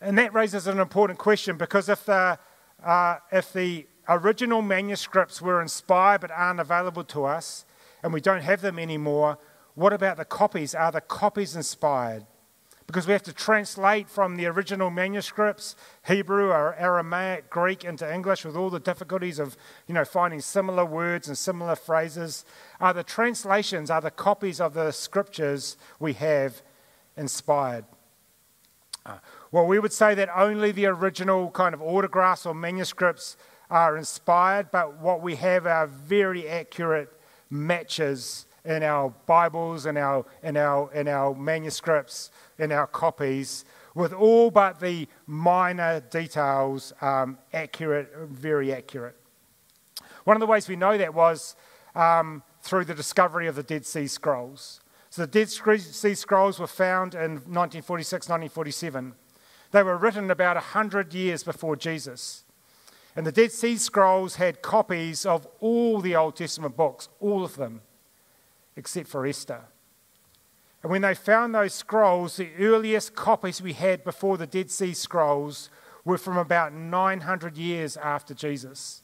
And 0.00 0.16
that 0.16 0.32
raises 0.32 0.66
an 0.66 0.78
important 0.78 1.18
question 1.18 1.58
because 1.58 1.90
if 1.90 2.06
the, 2.06 2.38
uh, 2.82 3.16
if 3.30 3.52
the 3.52 3.86
original 4.08 4.62
manuscripts 4.62 5.42
were 5.42 5.60
inspired 5.60 6.22
but 6.22 6.30
aren't 6.30 6.60
available 6.60 7.04
to 7.04 7.26
us 7.26 7.65
and 8.06 8.14
we 8.14 8.20
don't 8.20 8.42
have 8.42 8.60
them 8.60 8.78
anymore, 8.78 9.36
what 9.74 9.92
about 9.92 10.16
the 10.16 10.24
copies? 10.24 10.76
Are 10.76 10.92
the 10.92 11.00
copies 11.00 11.56
inspired? 11.56 12.24
Because 12.86 13.04
we 13.04 13.12
have 13.12 13.24
to 13.24 13.32
translate 13.32 14.08
from 14.08 14.36
the 14.36 14.46
original 14.46 14.90
manuscripts, 14.90 15.74
Hebrew 16.06 16.50
or 16.50 16.76
Aramaic, 16.76 17.50
Greek 17.50 17.84
into 17.84 18.08
English 18.08 18.44
with 18.44 18.54
all 18.54 18.70
the 18.70 18.78
difficulties 18.78 19.40
of, 19.40 19.56
you 19.88 19.94
know, 19.94 20.04
finding 20.04 20.40
similar 20.40 20.84
words 20.84 21.26
and 21.26 21.36
similar 21.36 21.74
phrases. 21.74 22.44
Are 22.80 22.94
the 22.94 23.02
translations, 23.02 23.90
are 23.90 24.00
the 24.00 24.12
copies 24.12 24.60
of 24.60 24.74
the 24.74 24.92
scriptures 24.92 25.76
we 25.98 26.12
have 26.12 26.62
inspired. 27.16 27.86
Uh, 29.04 29.18
well, 29.50 29.66
we 29.66 29.80
would 29.80 29.92
say 29.92 30.14
that 30.14 30.28
only 30.32 30.70
the 30.70 30.86
original 30.86 31.50
kind 31.50 31.74
of 31.74 31.82
autographs 31.82 32.46
or 32.46 32.54
manuscripts 32.54 33.36
are 33.68 33.96
inspired, 33.96 34.70
but 34.70 34.98
what 35.00 35.22
we 35.22 35.34
have 35.34 35.66
are 35.66 35.88
very 35.88 36.48
accurate 36.48 37.10
matches 37.50 38.46
in 38.64 38.82
our 38.82 39.14
Bibles, 39.26 39.86
in 39.86 39.96
our, 39.96 40.24
in 40.42 40.56
our, 40.56 40.92
in 40.92 41.08
our 41.08 41.34
manuscripts, 41.34 42.30
in 42.58 42.72
our 42.72 42.86
copies, 42.86 43.64
with 43.94 44.12
all 44.12 44.50
but 44.50 44.80
the 44.80 45.08
minor 45.26 46.00
details 46.00 46.92
um, 47.00 47.38
accurate, 47.52 48.12
very 48.28 48.72
accurate. 48.72 49.16
One 50.24 50.36
of 50.36 50.40
the 50.40 50.46
ways 50.46 50.68
we 50.68 50.76
know 50.76 50.98
that 50.98 51.14
was 51.14 51.56
um, 51.94 52.42
through 52.62 52.84
the 52.84 52.94
discovery 52.94 53.46
of 53.46 53.54
the 53.54 53.62
Dead 53.62 53.86
Sea 53.86 54.06
Scrolls. 54.06 54.80
So 55.08 55.22
the 55.24 55.28
Dead 55.28 55.48
Sea 55.48 56.14
Scrolls 56.14 56.58
were 56.58 56.66
found 56.66 57.14
in 57.14 57.36
1946, 57.46 58.28
1947. 58.28 59.14
They 59.70 59.82
were 59.82 59.96
written 59.96 60.30
about 60.30 60.56
100 60.56 61.14
years 61.14 61.42
before 61.42 61.76
Jesus. 61.76 62.44
And 63.16 63.26
the 63.26 63.32
Dead 63.32 63.50
Sea 63.50 63.78
Scrolls 63.78 64.36
had 64.36 64.60
copies 64.60 65.24
of 65.24 65.48
all 65.60 66.00
the 66.00 66.14
Old 66.14 66.36
Testament 66.36 66.76
books, 66.76 67.08
all 67.18 67.44
of 67.44 67.56
them, 67.56 67.80
except 68.76 69.08
for 69.08 69.26
Esther. 69.26 69.62
And 70.82 70.90
when 70.90 71.02
they 71.02 71.14
found 71.14 71.54
those 71.54 71.74
scrolls, 71.74 72.36
the 72.36 72.50
earliest 72.60 73.14
copies 73.16 73.62
we 73.62 73.72
had 73.72 74.04
before 74.04 74.36
the 74.36 74.46
Dead 74.46 74.70
Sea 74.70 74.92
Scrolls 74.92 75.70
were 76.04 76.18
from 76.18 76.36
about 76.36 76.72
900 76.72 77.56
years 77.56 77.96
after 77.96 78.34
Jesus. 78.34 79.02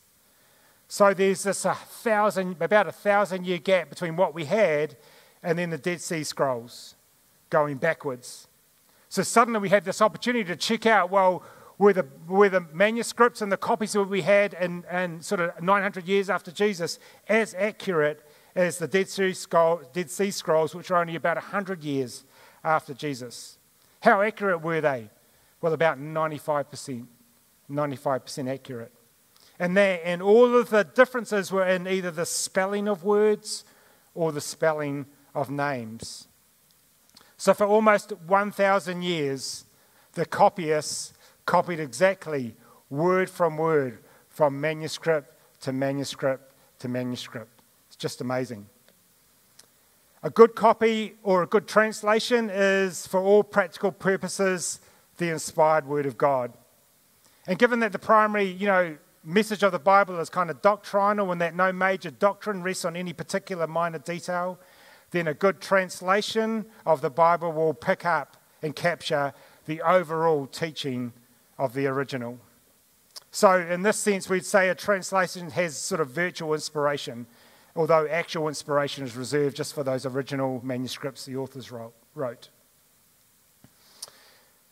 So 0.86 1.14
there's 1.14 1.42
this 1.42 1.64
a 1.64 1.74
thousand, 1.74 2.60
about 2.60 2.86
a 2.86 2.92
thousand 2.92 3.46
year 3.46 3.58
gap 3.58 3.88
between 3.88 4.14
what 4.14 4.34
we 4.34 4.44
had 4.44 4.96
and 5.42 5.58
then 5.58 5.70
the 5.70 5.78
Dead 5.78 6.00
Sea 6.02 6.22
Scrolls 6.22 6.94
going 7.50 7.78
backwards. 7.78 8.46
So 9.08 9.22
suddenly 9.22 9.58
we 9.58 9.70
had 9.70 9.84
this 9.84 10.00
opportunity 10.00 10.44
to 10.44 10.56
check 10.56 10.86
out 10.86 11.10
well, 11.10 11.42
were 11.78 11.92
the, 11.92 12.06
were 12.28 12.48
the 12.48 12.60
manuscripts 12.72 13.42
and 13.42 13.50
the 13.50 13.56
copies 13.56 13.92
that 13.92 14.04
we 14.04 14.22
had 14.22 14.54
and, 14.54 15.24
sort 15.24 15.40
of 15.40 15.62
900 15.62 16.06
years 16.06 16.30
after 16.30 16.50
Jesus 16.50 16.98
as 17.28 17.54
accurate 17.58 18.26
as 18.54 18.78
the 18.78 18.86
Dead 18.86 19.08
Sea, 19.08 19.32
Scroll, 19.32 19.82
Dead 19.92 20.10
sea 20.10 20.30
Scrolls, 20.30 20.74
which 20.74 20.90
are 20.90 21.00
only 21.00 21.16
about 21.16 21.36
100 21.36 21.82
years 21.82 22.24
after 22.62 22.94
Jesus? 22.94 23.58
How 24.00 24.20
accurate 24.20 24.62
were 24.62 24.80
they? 24.80 25.08
Well, 25.60 25.72
about 25.72 25.98
95%. 25.98 27.06
95% 27.70 28.50
accurate. 28.50 28.92
And, 29.58 29.76
they, 29.76 30.00
and 30.04 30.22
all 30.22 30.56
of 30.56 30.70
the 30.70 30.84
differences 30.84 31.52
were 31.52 31.66
in 31.66 31.86
either 31.86 32.10
the 32.10 32.26
spelling 32.26 32.88
of 32.88 33.04
words 33.04 33.64
or 34.14 34.32
the 34.32 34.40
spelling 34.40 35.06
of 35.34 35.50
names. 35.50 36.28
So, 37.36 37.54
for 37.54 37.66
almost 37.66 38.12
1,000 38.26 39.02
years, 39.02 39.64
the 40.12 40.26
copyists 40.26 41.12
copied 41.46 41.80
exactly 41.80 42.54
word 42.90 43.28
from 43.28 43.56
word, 43.56 43.98
from 44.28 44.60
manuscript 44.60 45.32
to 45.62 45.72
manuscript 45.72 46.52
to 46.80 46.88
manuscript. 46.88 47.62
It's 47.88 47.96
just 47.96 48.20
amazing. 48.20 48.66
A 50.22 50.30
good 50.30 50.54
copy 50.54 51.14
or 51.22 51.42
a 51.42 51.46
good 51.46 51.66
translation 51.66 52.48
is, 52.52 53.06
for 53.06 53.20
all 53.20 53.42
practical 53.42 53.90
purposes, 53.90 54.80
the 55.18 55.30
inspired 55.30 55.86
Word 55.86 56.06
of 56.06 56.16
God. 56.16 56.52
And 57.46 57.58
given 57.58 57.80
that 57.80 57.92
the 57.92 57.98
primary, 57.98 58.44
you 58.44 58.66
know, 58.66 58.96
message 59.24 59.62
of 59.62 59.72
the 59.72 59.78
Bible 59.78 60.18
is 60.20 60.28
kind 60.28 60.50
of 60.50 60.62
doctrinal 60.62 61.32
and 61.32 61.40
that 61.40 61.56
no 61.56 61.72
major 61.72 62.10
doctrine 62.10 62.62
rests 62.62 62.84
on 62.84 62.96
any 62.96 63.12
particular 63.12 63.66
minor 63.66 63.98
detail, 63.98 64.58
then 65.10 65.26
a 65.28 65.34
good 65.34 65.60
translation 65.60 66.66
of 66.86 67.00
the 67.00 67.10
Bible 67.10 67.52
will 67.52 67.74
pick 67.74 68.06
up 68.06 68.36
and 68.62 68.74
capture 68.74 69.32
the 69.66 69.80
overall 69.82 70.46
teaching 70.46 71.12
of 71.62 71.74
the 71.74 71.86
original. 71.86 72.40
So, 73.30 73.56
in 73.56 73.82
this 73.82 73.96
sense, 73.96 74.28
we'd 74.28 74.44
say 74.44 74.68
a 74.68 74.74
translation 74.74 75.50
has 75.50 75.76
sort 75.76 76.00
of 76.00 76.10
virtual 76.10 76.52
inspiration, 76.54 77.26
although 77.76 78.06
actual 78.08 78.48
inspiration 78.48 79.04
is 79.04 79.14
reserved 79.14 79.56
just 79.56 79.72
for 79.72 79.84
those 79.84 80.04
original 80.04 80.60
manuscripts 80.64 81.24
the 81.24 81.36
authors 81.36 81.70
wrote. 81.70 82.48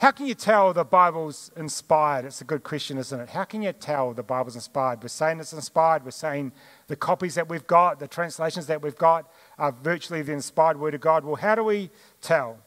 How 0.01 0.11
can 0.11 0.27
you 0.27 0.35
tell 0.35 0.73
the 0.73 0.83
Bible's 0.85 1.53
inspired? 1.57 2.25
It's 2.25 2.41
a 2.41 2.45
good 2.45 2.65
question, 2.65 2.99
isn't 2.99 3.21
it? 3.21 3.29
How 3.29 3.45
can 3.45 3.63
you 3.63 3.73
tell 3.73 4.13
the 4.13 4.25
Bible's 4.25 4.57
inspired? 4.57 5.01
We're 5.01 5.09
saying 5.09 5.39
it's 5.39 5.53
inspired. 5.53 6.05
We're 6.05 6.11
saying 6.11 6.53
the 6.89 6.97
copies 6.97 7.37
that 7.37 7.49
we've 7.49 7.67
got, 7.67 8.01
the 8.01 8.09
translations 8.09 8.67
that 8.67 8.83
we've 8.83 8.97
got, 8.97 9.31
are 9.59 9.71
virtually 9.71 10.23
the 10.23 10.33
inspired 10.33 10.81
Word 10.81 10.95
of 10.95 11.03
God. 11.03 11.25
Well, 11.25 11.37
how 11.37 11.55
do 11.55 11.63
we 11.63 11.91
tell? 12.21 12.59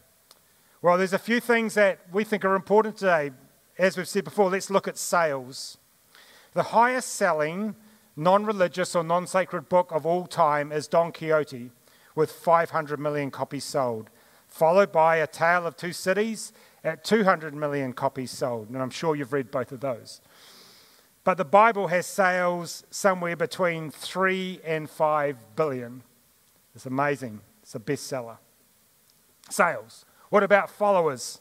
Well, 0.81 0.97
there's 0.97 1.13
a 1.13 1.19
few 1.19 1.39
things 1.39 1.73
that 1.73 1.99
we 2.11 2.23
think 2.23 2.45
are 2.45 2.55
important 2.55 2.97
today. 2.97 3.31
As 3.77 3.97
we've 3.97 4.07
said 4.07 4.23
before, 4.23 4.49
let's 4.49 4.69
look 4.69 4.87
at 4.87 4.97
sales. 4.97 5.77
The 6.53 6.63
highest 6.63 7.09
selling 7.09 7.75
non 8.15 8.45
religious 8.45 8.95
or 8.95 9.03
non 9.03 9.25
sacred 9.25 9.69
book 9.69 9.91
of 9.91 10.05
all 10.05 10.27
time 10.27 10.71
is 10.71 10.87
Don 10.87 11.11
Quixote, 11.11 11.71
with 12.15 12.31
500 12.31 12.99
million 12.99 13.31
copies 13.31 13.63
sold, 13.63 14.09
followed 14.47 14.91
by 14.91 15.17
A 15.17 15.27
Tale 15.27 15.65
of 15.65 15.75
Two 15.75 15.93
Cities 15.93 16.53
at 16.83 17.03
200 17.03 17.55
million 17.55 17.93
copies 17.93 18.31
sold. 18.31 18.69
And 18.69 18.77
I'm 18.77 18.91
sure 18.91 19.15
you've 19.15 19.33
read 19.33 19.49
both 19.49 19.71
of 19.71 19.79
those. 19.79 20.21
But 21.23 21.37
the 21.37 21.45
Bible 21.45 21.87
has 21.87 22.05
sales 22.05 22.83
somewhere 22.91 23.35
between 23.35 23.89
3 23.89 24.59
and 24.65 24.89
5 24.89 25.55
billion. 25.55 26.03
It's 26.75 26.85
amazing. 26.85 27.39
It's 27.61 27.75
a 27.75 27.79
bestseller. 27.79 28.37
Sales. 29.49 30.05
What 30.29 30.43
about 30.43 30.69
followers? 30.69 31.39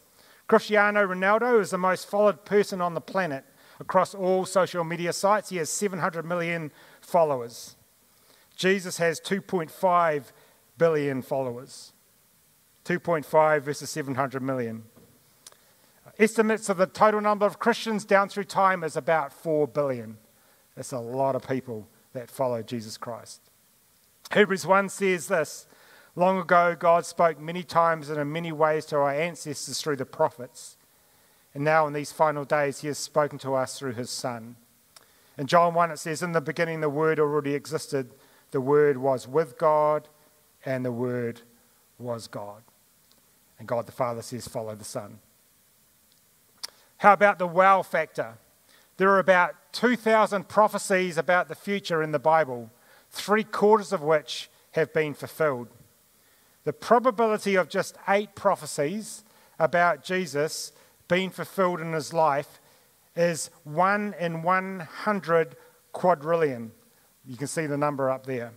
Cristiano 0.53 1.07
Ronaldo 1.07 1.63
is 1.63 1.71
the 1.71 1.79
most 1.79 2.11
followed 2.11 2.45
person 2.45 2.83
on 2.83 2.93
the 2.93 3.01
planet 3.01 3.43
across 3.81 4.15
all 4.15 4.45
social 4.45 4.85
media 4.85 5.11
sites. 5.15 5.49
He 5.49 5.57
has 5.57 5.71
700 5.71 6.27
million 6.27 6.71
followers. 7.01 7.75
Jesus 8.55 8.99
has 8.99 9.19
2.5 9.19 10.25
billion 10.77 11.23
followers. 11.23 11.95
2.5 12.85 13.63
versus 13.63 13.89
700 13.89 14.43
million. 14.43 14.85
Estimates 16.19 16.69
of 16.69 16.77
the 16.77 16.85
total 16.85 17.23
number 17.23 17.47
of 17.47 17.59
Christians 17.59 18.05
down 18.05 18.29
through 18.29 18.45
time 18.45 18.85
is 18.85 18.95
about 18.95 19.33
4 19.33 19.67
billion. 19.67 20.19
That's 20.77 20.93
a 20.93 20.99
lot 20.99 21.35
of 21.35 21.49
people 21.49 21.89
that 22.13 22.29
follow 22.29 22.63
Jesus 22.63 22.99
Christ. 22.99 23.41
Hebrews 24.35 24.67
1 24.67 24.91
says 24.91 25.29
this 25.29 25.67
Long 26.15 26.39
ago, 26.39 26.77
God 26.79 27.07
spoke 27.07 27.41
many 27.41 27.63
times 27.63 28.11
and 28.11 28.21
in 28.21 28.31
many 28.31 28.53
ways 28.53 28.85
to 28.87 28.97
our 28.97 29.11
ancestors 29.11 29.81
through 29.81 29.97
the 29.97 30.05
prophets. 30.05 30.77
And 31.55 31.65
now, 31.65 31.87
in 31.87 31.93
these 31.93 32.13
final 32.13 32.45
days, 32.45 32.81
He 32.81 32.89
has 32.89 32.99
spoken 32.99 33.39
to 33.41 33.55
us 33.55 33.79
through 33.79 33.93
His 33.93 34.11
Son. 34.11 34.57
In 35.39 35.47
John 35.47 35.73
1, 35.75 35.91
it 35.91 35.99
says, 35.99 36.23
In 36.23 36.33
the 36.33 36.41
beginning, 36.41 36.81
the 36.81 36.91
Word 36.91 37.19
already 37.19 37.55
existed. 37.55 38.11
The 38.51 38.61
Word 38.61 38.99
was 38.99 39.27
with 39.27 39.57
God, 39.57 40.09
and 40.67 40.85
the 40.85 40.93
Word 40.93 41.41
was 41.99 42.27
God. 42.27 42.63
And 43.59 43.67
God 43.67 43.87
the 43.87 43.93
Father 43.93 44.23
says, 44.23 44.47
Follow 44.47 44.75
the 44.75 44.85
Son. 44.85 45.19
How 46.99 47.15
about 47.15 47.39
the 47.39 47.47
wow 47.47 47.83
factor? 47.83 48.35
There 48.99 49.11
are 49.11 49.19
about 49.19 49.55
2,000 49.73 50.49
prophecies 50.49 51.17
about 51.17 51.49
the 51.49 51.55
future 51.55 52.03
in 52.03 52.13
the 52.13 52.19
Bible, 52.19 52.71
three 53.11 53.45
quarters 53.45 53.93
of 53.93 54.03
which 54.03 54.51
have 54.73 54.93
been 54.93 55.15
fulfilled. 55.15 55.69
The 56.65 56.73
probability 56.73 57.57
of 57.57 57.69
just 57.69 57.97
eight 58.09 58.35
prophecies 58.35 59.25
about 59.59 60.05
Jesus 60.05 60.73
being 61.09 61.31
fulfilled 61.31 61.81
in 61.81 61.93
his 61.93 62.13
life 62.13 62.61
is 63.17 63.51
1 63.65 64.15
in 64.19 64.43
100 64.43 65.57
quadrillion. 65.93 66.73
You 67.27 67.37
can 67.37 67.47
see 67.47 67.67
the 67.67 67.77
number 67.77 68.11
up 68.11 68.27
there. 68.27 68.53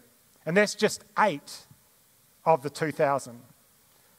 And 0.45 0.55
that's 0.55 0.75
just 0.75 1.03
eight 1.19 1.65
of 2.45 2.61
the 2.61 2.69
2,000. 2.69 3.41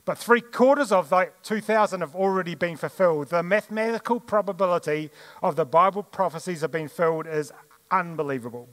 But 0.05 0.19
three 0.19 0.41
quarters 0.41 0.93
of 0.93 1.09
the 1.09 1.31
2,000 1.43 2.01
have 2.01 2.15
already 2.15 2.55
been 2.55 2.77
fulfilled. 2.77 3.29
The 3.29 3.43
mathematical 3.43 4.21
probability 4.21 5.11
of 5.43 5.57
the 5.57 5.65
Bible 5.65 6.03
prophecies 6.03 6.61
have 6.61 6.71
been 6.71 6.89
filled 6.89 7.27
is 7.27 7.53
unbelievable. 7.91 8.69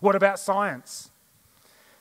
What 0.00 0.14
about 0.14 0.38
science? 0.38 1.10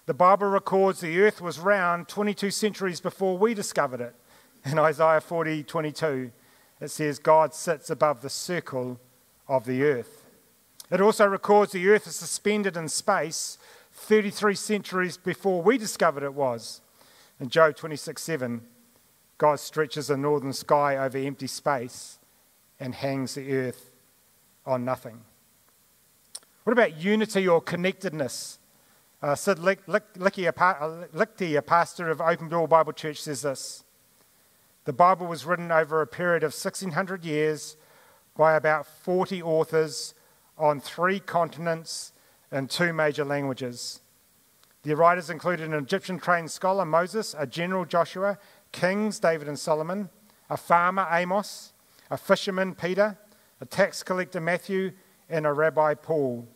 The 0.05 0.13
Bible 0.13 0.47
records 0.47 1.01
the 1.01 1.19
earth 1.19 1.41
was 1.41 1.57
round 1.57 2.07
22 2.07 2.51
centuries 2.51 3.01
before 3.01 3.37
we 3.37 3.55
discovered 3.55 4.01
it. 4.01 4.15
In 4.63 4.77
Isaiah 4.77 5.21
40 5.21 5.63
22, 5.63 6.31
it 6.79 6.89
says, 6.89 7.17
God 7.17 7.53
sits 7.53 7.89
above 7.89 8.21
the 8.21 8.29
circle 8.29 8.99
of 9.47 9.65
the 9.65 9.83
earth. 9.83 10.25
It 10.91 11.01
also 11.01 11.25
records 11.25 11.71
the 11.71 11.89
earth 11.89 12.05
is 12.05 12.15
suspended 12.15 12.77
in 12.77 12.87
space 12.87 13.57
33 13.93 14.53
centuries 14.53 15.17
before 15.17 15.61
we 15.61 15.77
discovered 15.77 16.23
it 16.23 16.33
was. 16.33 16.81
In 17.39 17.49
Job 17.49 17.75
26 17.75 18.21
7, 18.21 18.61
God 19.37 19.59
stretches 19.59 20.07
the 20.07 20.17
northern 20.17 20.53
sky 20.53 20.97
over 20.97 21.17
empty 21.17 21.47
space 21.47 22.19
and 22.79 22.93
hangs 22.93 23.35
the 23.35 23.51
earth 23.55 23.91
on 24.65 24.85
nothing. 24.85 25.21
What 26.63 26.73
about 26.73 26.97
unity 26.97 27.47
or 27.47 27.61
connectedness? 27.61 28.59
Uh, 29.21 29.33
Sid 29.33 29.57
Licky, 29.59 31.57
a 31.57 31.61
pastor 31.61 32.09
of 32.09 32.21
Open 32.21 32.49
Door 32.49 32.67
Bible 32.67 32.93
Church, 32.93 33.21
says 33.21 33.41
this 33.41 33.83
The 34.83 34.93
Bible 34.93 35.27
was 35.27 35.45
written 35.45 35.71
over 35.71 36.01
a 36.01 36.07
period 36.07 36.43
of 36.43 36.53
1600 36.53 37.23
years 37.23 37.77
by 38.35 38.55
about 38.55 38.85
40 38.85 39.41
authors 39.41 40.13
on 40.57 40.79
three 40.79 41.19
continents 41.19 42.11
and 42.51 42.69
two 42.69 42.93
major 42.93 43.25
languages. 43.25 44.01
The 44.83 44.95
writers 44.95 45.29
included 45.29 45.65
an 45.65 45.73
Egyptian 45.73 46.19
trained 46.19 46.51
scholar, 46.51 46.85
Moses, 46.85 47.35
a 47.37 47.47
general, 47.47 47.85
Joshua, 47.85 48.37
kings, 48.71 49.19
David 49.19 49.47
and 49.47 49.57
Solomon, 49.57 50.09
a 50.49 50.57
farmer, 50.57 51.07
Amos, 51.09 51.73
a 52.11 52.17
fisherman, 52.17 52.75
Peter, 52.75 53.17
a 53.61 53.65
tax 53.65 54.03
collector, 54.03 54.39
Matthew, 54.39 54.91
and 55.29 55.47
a 55.47 55.53
rabbi, 55.53 55.95
Paul. 55.95 56.47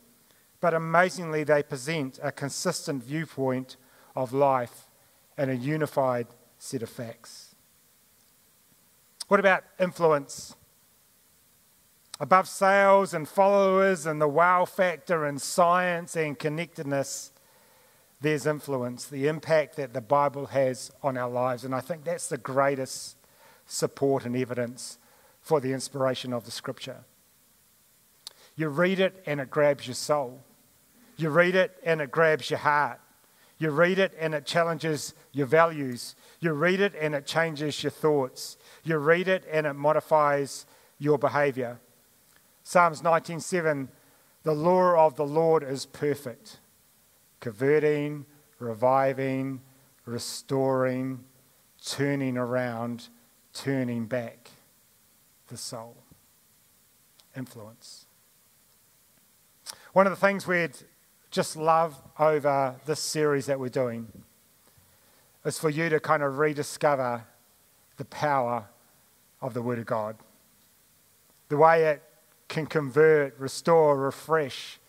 But 0.61 0.73
amazingly, 0.73 1.43
they 1.43 1.63
present 1.63 2.19
a 2.21 2.31
consistent 2.31 3.03
viewpoint 3.03 3.77
of 4.15 4.33
life 4.33 4.89
and 5.37 5.49
a 5.49 5.55
unified 5.55 6.27
set 6.57 6.83
of 6.83 6.89
facts. 6.89 7.55
What 9.29 9.39
about 9.39 9.63
influence? 9.79 10.55
Above 12.19 12.49
sales 12.49 13.13
and 13.13 13.27
followers 13.27 14.05
and 14.05 14.19
the 14.19 14.27
wow 14.27 14.65
factor 14.65 15.25
and 15.25 15.41
science 15.41 16.17
and 16.17 16.37
connectedness, 16.37 17.31
there's 18.19 18.45
influence, 18.45 19.05
the 19.05 19.27
impact 19.27 19.77
that 19.77 19.93
the 19.93 20.01
Bible 20.01 20.47
has 20.47 20.91
on 21.01 21.17
our 21.17 21.29
lives. 21.29 21.63
And 21.63 21.73
I 21.73 21.79
think 21.79 22.03
that's 22.03 22.27
the 22.27 22.37
greatest 22.37 23.15
support 23.65 24.25
and 24.25 24.35
evidence 24.35 24.97
for 25.41 25.61
the 25.61 25.71
inspiration 25.71 26.33
of 26.33 26.43
the 26.43 26.51
scripture. 26.51 27.05
You 28.57 28.67
read 28.67 28.99
it 28.99 29.23
and 29.25 29.39
it 29.39 29.49
grabs 29.49 29.87
your 29.87 29.95
soul. 29.95 30.43
You 31.19 31.29
read 31.29 31.53
it 31.53 31.77
and 31.83 31.99
it 31.99 32.11
grabs 32.11 32.49
your 32.49 32.59
heart. 32.59 33.01
You 33.57 33.71
read 33.71 33.99
it 33.99 34.13
and 34.17 34.33
it 34.33 34.45
challenges 34.45 35.13
your 35.33 35.47
values. 35.47 36.15
You 36.39 36.53
read 36.53 36.79
it 36.79 36.93
and 36.97 37.13
it 37.13 37.25
changes 37.25 37.83
your 37.83 37.91
thoughts. 37.91 38.55
You 38.85 38.97
read 38.99 39.27
it 39.27 39.43
and 39.51 39.67
it 39.67 39.73
modifies 39.73 40.65
your 40.97 41.17
behavior. 41.17 41.81
Psalms 42.63 43.01
19:7 43.01 43.89
The 44.43 44.55
law 44.55 45.05
of 45.05 45.15
the 45.17 45.25
Lord 45.25 45.61
is 45.61 45.85
perfect 45.85 46.59
converting, 47.41 48.25
reviving, 48.57 49.61
restoring, 50.05 51.25
turning 51.85 52.37
around, 52.37 53.09
turning 53.53 54.05
back 54.05 54.51
the 55.47 55.57
soul. 55.57 55.97
Influence. 57.35 58.05
One 59.91 60.07
of 60.07 60.11
the 60.11 60.17
things 60.17 60.47
we'd 60.47 60.77
just 61.31 61.55
love 61.55 62.01
over 62.17 62.75
this 62.85 62.99
series 62.99 63.45
that 63.45 63.59
we're 63.59 63.69
doing 63.69 64.07
is 65.45 65.59
for 65.59 65.69
you 65.69 65.89
to 65.89 65.99
kind 65.99 66.23
of 66.23 66.37
rediscover 66.37 67.25
the 67.97 68.05
power 68.05 68.65
of 69.41 69.53
the 69.53 69.61
Word 69.61 69.79
of 69.79 69.85
God. 69.85 70.17
The 71.49 71.57
way 71.57 71.85
it 71.85 72.03
can 72.47 72.65
convert, 72.65 73.39
restore, 73.39 73.97
refresh, 73.97 74.79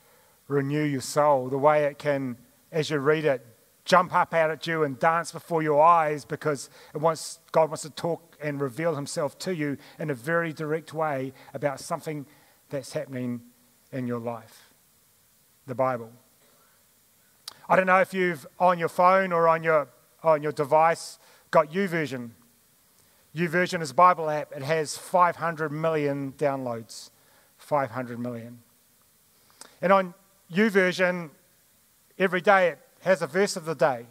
renew 0.49 0.83
your 0.83 1.01
soul, 1.01 1.49
the 1.49 1.59
way 1.59 1.85
it 1.85 1.99
can, 1.99 2.37
as 2.73 2.91
you 2.91 2.99
read 2.99 3.25
it, 3.25 3.47
jump 3.85 4.15
up 4.15 4.35
out 4.35 4.51
at 4.51 4.67
you 4.67 4.85
and 4.85 4.99
dance 4.99 5.33
before 5.33 5.63
your 5.63 5.83
eyes 5.83 6.25
because 6.25 6.71
wants, 6.95 7.39
God 7.53 7.71
wants 7.71 7.83
to 7.83 7.91
talk 7.91 8.37
and 8.43 8.61
reveal 8.61 8.95
himself 8.95 9.39
to 9.41 9.55
you 9.55 9.77
in 9.99 10.11
a 10.11 10.15
very 10.15 10.53
direct 10.53 10.95
way 10.95 11.33
about 11.55 11.81
something 11.81 12.27
that's 12.71 12.93
happening 12.93 13.41
in 13.93 14.07
your 14.07 14.21
life. 14.21 14.73
The 15.67 15.75
Bible. 15.75 16.13
I 17.71 17.77
don't 17.77 17.87
know 17.87 18.01
if 18.01 18.13
you've 18.13 18.49
on 18.59 18.81
your 18.81 18.89
phone 18.89 19.31
or 19.31 19.47
on 19.47 19.63
your, 19.63 19.87
on 20.25 20.43
your 20.43 20.51
device 20.51 21.21
got 21.53 21.71
YouVersion. 21.71 22.31
YouVersion 23.33 23.81
is 23.81 23.93
a 23.93 23.95
Bible 23.95 24.29
app. 24.29 24.51
It 24.51 24.65
has 24.65 24.99
500 24.99 25.71
million 25.71 26.33
downloads. 26.33 27.11
500 27.59 28.19
million. 28.19 28.59
And 29.81 29.93
on 29.93 30.15
YouVersion, 30.53 31.31
every 32.19 32.41
day 32.41 32.71
it 32.71 32.81
has 33.03 33.23
a 33.23 33.29
verse 33.29 33.55
of 33.55 33.67
the 33.67 33.77
day. 33.77 34.07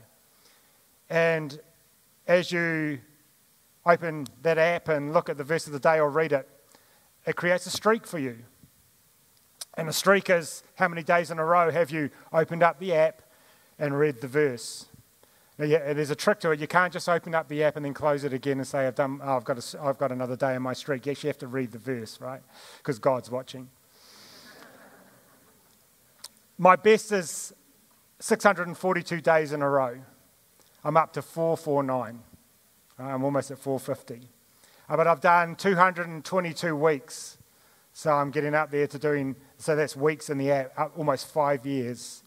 And 1.10 1.60
as 2.28 2.54
you 2.54 3.00
open 3.86 4.28
that 4.42 4.58
app 4.58 4.88
and 4.88 5.12
look 5.12 5.28
at 5.28 5.36
the 5.36 5.44
verse 5.44 5.68
of 5.68 5.74
the 5.74 5.82
day 5.82 6.00
or 6.00 6.10
read 6.10 6.32
it, 6.32 6.48
it 7.26 7.36
creates 7.36 7.66
a 7.66 7.72
streak 7.72 8.08
for 8.08 8.20
you. 8.20 8.38
And 9.74 9.86
the 9.86 9.94
streak 9.94 10.30
is 10.30 10.64
how 10.76 10.88
many 10.88 11.04
days 11.04 11.30
in 11.30 11.40
a 11.40 11.46
row 11.46 11.72
have 11.72 11.92
you 11.92 12.10
opened 12.32 12.64
up 12.64 12.80
the 12.80 12.94
app 12.94 13.24
and 13.80 13.98
read 13.98 14.22
the 14.22 14.28
verse? 14.28 14.86
Now, 15.60 15.66
yeah, 15.66 15.92
there's 15.92 16.10
a 16.10 16.16
trick 16.16 16.40
to 16.42 16.52
it. 16.52 16.60
You 16.62 16.68
can't 16.68 16.94
just 16.94 17.10
open 17.10 17.36
up 17.36 17.50
the 17.50 17.64
app 17.64 17.76
and 17.76 17.84
then 17.84 17.94
close 17.94 18.24
it 18.24 18.32
again 18.32 18.60
and 18.60 18.68
say, 18.68 18.88
I've, 18.88 18.96
done, 18.96 19.20
oh, 19.22 19.36
I've, 19.36 19.44
got, 19.44 19.58
a, 19.58 19.82
I've 19.82 19.98
got 19.98 20.10
another 20.12 20.38
day 20.38 20.56
in 20.56 20.62
my 20.62 20.72
streak. 20.72 21.06
You 21.06 21.12
actually 21.12 21.28
have 21.28 21.38
to 21.40 21.48
read 21.48 21.72
the 21.72 21.78
verse, 21.78 22.22
right? 22.22 22.42
Because 22.78 22.98
God's 22.98 23.30
watching. 23.30 23.70
My 26.58 26.78
best 26.78 27.12
is 27.12 27.54
642 28.20 29.20
days 29.20 29.52
in 29.52 29.62
a 29.62 29.70
row. 29.70 29.98
I'm 30.84 30.96
up 30.96 31.12
to 31.14 31.22
449. 31.22 32.20
I'm 32.98 33.24
almost 33.24 33.52
at 33.52 33.60
450. 33.60 34.30
Uh, 34.88 34.98
but 34.98 35.08
I've 35.08 35.22
done 35.22 35.56
222 35.56 36.74
weeks. 36.74 37.38
So 37.92 38.14
I'm 38.14 38.32
getting 38.32 38.56
up 38.56 38.72
there 38.72 38.88
to 38.88 38.98
doing, 38.98 39.36
so 39.58 39.76
that's 39.76 39.96
weeks 39.96 40.30
in 40.30 40.38
the 40.38 40.52
app, 40.52 40.92
almost 40.96 41.28
five 41.28 41.66
years 41.66 42.24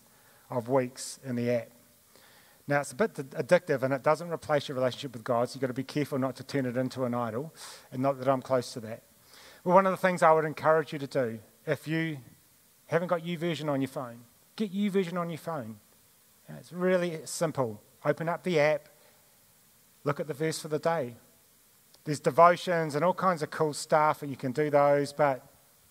of 0.59 0.69
weeks 0.69 1.19
in 1.25 1.37
the 1.37 1.51
app. 1.51 1.69
Now, 2.69 2.81
it's 2.81 2.93
a 2.93 2.97
bit 2.97 3.15
addictive 3.15 3.83
and 3.83 3.93
it 3.93 4.03
doesn't 4.03 4.31
replace 4.31 4.69
your 4.69 4.77
relationship 4.77 5.12
with 5.12 5.25
God, 5.25 5.49
so 5.49 5.57
you've 5.57 5.61
got 5.62 5.67
to 5.67 5.73
be 5.73 5.83
careful 5.83 6.19
not 6.19 6.37
to 6.37 6.45
turn 6.45 6.65
it 6.65 6.77
into 6.77 7.05
an 7.05 7.15
idol, 7.15 7.53
and 7.91 8.03
not 8.03 8.19
that 8.19 8.29
I'm 8.29 8.43
close 8.43 8.73
to 8.75 8.81
that. 8.81 9.03
But 9.65 9.75
one 9.75 9.87
of 9.87 9.93
the 9.93 9.97
things 9.97 10.23
I 10.23 10.33
would 10.33 10.45
encourage 10.45 10.93
you 10.93 10.99
to 10.99 11.07
do, 11.07 11.41
if 11.67 11.88
you 11.88 12.19
haven't 12.87 13.09
got 13.09 13.23
YouVersion 13.23 13.69
on 13.69 13.81
your 13.81 13.88
phone, 13.88 14.21
get 14.57 14.73
YouVersion 14.73 15.19
on 15.19 15.29
your 15.29 15.38
phone. 15.38 15.77
It's 16.59 16.73
really 16.73 17.21
simple. 17.25 17.81
Open 18.05 18.29
up 18.29 18.43
the 18.43 18.61
app, 18.61 18.88
look 20.05 20.21
at 20.21 20.27
the 20.27 20.35
verse 20.35 20.59
for 20.59 20.69
the 20.69 20.79
day. 20.79 21.17
There's 22.05 22.21
devotions 22.21 22.95
and 22.95 23.05
all 23.05 23.15
kinds 23.15 23.43
of 23.43 23.51
cool 23.51 23.73
stuff, 23.73 24.23
and 24.23 24.31
you 24.31 24.37
can 24.37 24.53
do 24.53 24.71
those. 24.71 25.12
But 25.12 25.47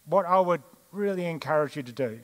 what 0.05 0.25
I 0.25 0.39
would 0.39 0.61
really 0.91 1.25
encourage 1.25 1.75
you 1.77 1.83
to 1.83 1.91
do 1.91 2.19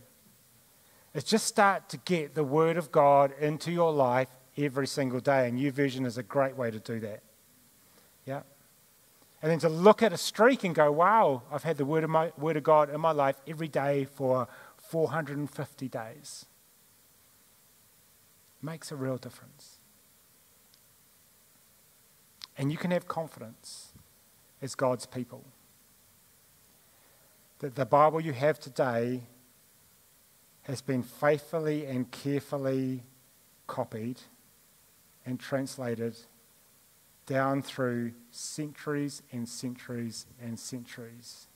is 1.18 1.24
just 1.24 1.48
start 1.48 1.90
to 1.90 1.98
get 1.98 2.36
the 2.36 2.44
Word 2.44 2.78
of 2.78 2.92
God 2.92 3.34
into 3.40 3.72
your 3.72 3.92
life 3.92 4.30
every 4.56 4.86
single 4.86 5.20
day. 5.20 5.50
And 5.50 5.58
YouVersion 5.58 6.06
is 6.06 6.20
a 6.20 6.22
great 6.22 6.56
way 6.56 6.70
to 6.70 6.80
do 6.80 7.00
that. 7.00 7.24
Yeah? 8.24 8.44
And 9.42 9.52
then 9.52 9.58
to 9.60 9.70
look 9.70 10.04
at 10.04 10.14
a 10.14 10.18
streak 10.18 10.64
and 10.64 10.76
go, 10.76 10.92
wow, 10.92 11.42
I've 11.52 11.64
had 11.64 11.78
the 11.78 11.86
Word 11.86 12.04
of, 12.04 12.12
my, 12.12 12.32
word 12.38 12.56
of 12.56 12.62
God 12.62 12.94
in 12.94 13.02
my 13.02 13.14
life 13.14 13.42
every 13.48 13.68
day 13.68 14.06
for 14.06 14.48
450 14.78 15.90
days. 15.90 16.46
Makes 18.62 18.92
a 18.92 18.96
real 18.96 19.18
difference. 19.18 19.80
And 22.60 22.72
you 22.72 22.78
can 22.78 22.92
have 22.92 23.08
confidence 23.08 23.92
as 24.62 24.76
God's 24.76 25.08
people 25.08 25.46
that 27.58 27.74
the 27.74 27.88
Bible 27.88 28.22
you 28.22 28.34
have 28.34 28.60
today 28.60 29.24
has 30.68 30.82
been 30.82 31.02
faithfully 31.02 31.86
and 31.86 32.12
carefully 32.12 33.02
copied 33.68 34.20
and 35.26 35.40
translated 35.40 36.18
down 37.26 37.62
through 37.62 38.12
centuries 38.32 39.22
and 39.32 39.48
centuries 39.48 40.26
and 40.42 40.60
centuries. 40.60 41.48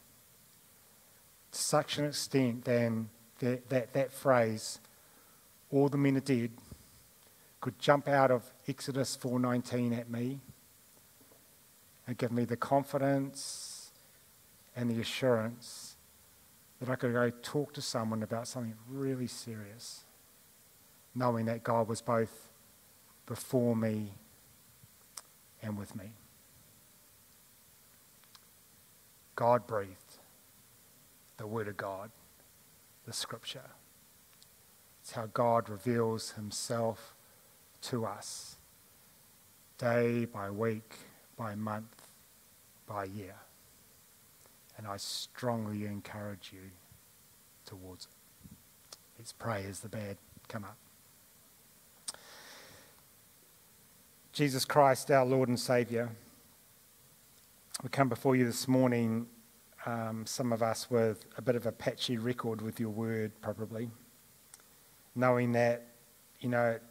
To 1.52 1.60
such 1.60 1.98
an 1.98 2.06
extent 2.06 2.64
then 2.64 3.10
that, 3.40 3.68
that, 3.70 3.92
that 3.92 4.14
phrase, 4.14 4.80
all 5.72 5.90
the 5.90 5.98
men 5.98 6.16
are 6.16 6.22
dead, 6.22 6.52
could 7.60 7.78
jump 7.80 8.08
out 8.08 8.32
of 8.32 8.50
Exodus 8.66 9.18
4.19 9.22 9.98
at 9.98 10.10
me 10.10 10.40
and 12.08 12.18
give 12.18 12.32
me 12.32 12.46
the 12.46 12.56
confidence 12.56 13.92
and 14.74 14.90
the 14.90 15.02
assurance 15.02 15.91
that 16.82 16.90
I 16.90 16.96
could 16.96 17.14
go 17.14 17.30
talk 17.30 17.74
to 17.74 17.82
someone 17.82 18.24
about 18.24 18.48
something 18.48 18.74
really 18.90 19.28
serious, 19.28 20.04
knowing 21.14 21.46
that 21.46 21.64
God 21.64 21.88
was 21.88 22.02
both 22.02 22.50
before 23.28 23.76
me 23.76 24.14
and 25.62 25.78
with 25.78 25.96
me. 25.96 26.14
God 29.36 29.68
breathed 29.68 30.18
the 31.38 31.46
Word 31.46 31.68
of 31.68 31.78
God, 31.78 32.10
the 33.06 33.14
Scripture. 33.14 33.70
It's 35.02 35.12
how 35.12 35.28
God 35.28 35.70
reveals 35.70 36.32
Himself 36.32 37.14
to 37.84 38.06
us 38.06 38.58
day 39.78 40.26
by 40.26 40.50
week, 40.50 40.96
by 41.38 41.54
month, 41.54 42.10
by 42.88 43.04
year. 43.04 43.36
And 44.82 44.90
I 44.90 44.98
strongly 44.98 45.86
encourage 45.86 46.50
you 46.52 46.72
towards 47.68 48.06
it. 48.06 48.56
Let's 49.20 49.32
pray 49.32 49.64
as 49.70 49.80
the 49.82 49.90
bad 49.90 50.18
come 50.48 50.64
up. 50.64 50.76
Jesus 54.34 54.66
Christ, 54.66 55.12
our 55.12 55.24
Lord 55.24 55.50
and 55.50 55.60
Saviour, 55.60 56.10
we 57.84 57.90
come 57.90 58.10
before 58.10 58.36
you 58.36 58.44
this 58.44 58.68
morning, 58.68 59.28
um, 59.86 60.26
some 60.26 60.52
of 60.52 60.64
us 60.64 60.90
with 60.90 61.28
a 61.38 61.44
bit 61.44 61.56
of 61.56 61.68
a 61.68 61.72
patchy 61.72 62.18
record 62.18 62.60
with 62.60 62.80
your 62.80 62.90
word, 62.90 63.32
probably, 63.40 63.88
knowing 65.14 65.52
that, 65.52 65.86
you 66.40 66.50
know, 66.50 66.70
it 66.72 66.82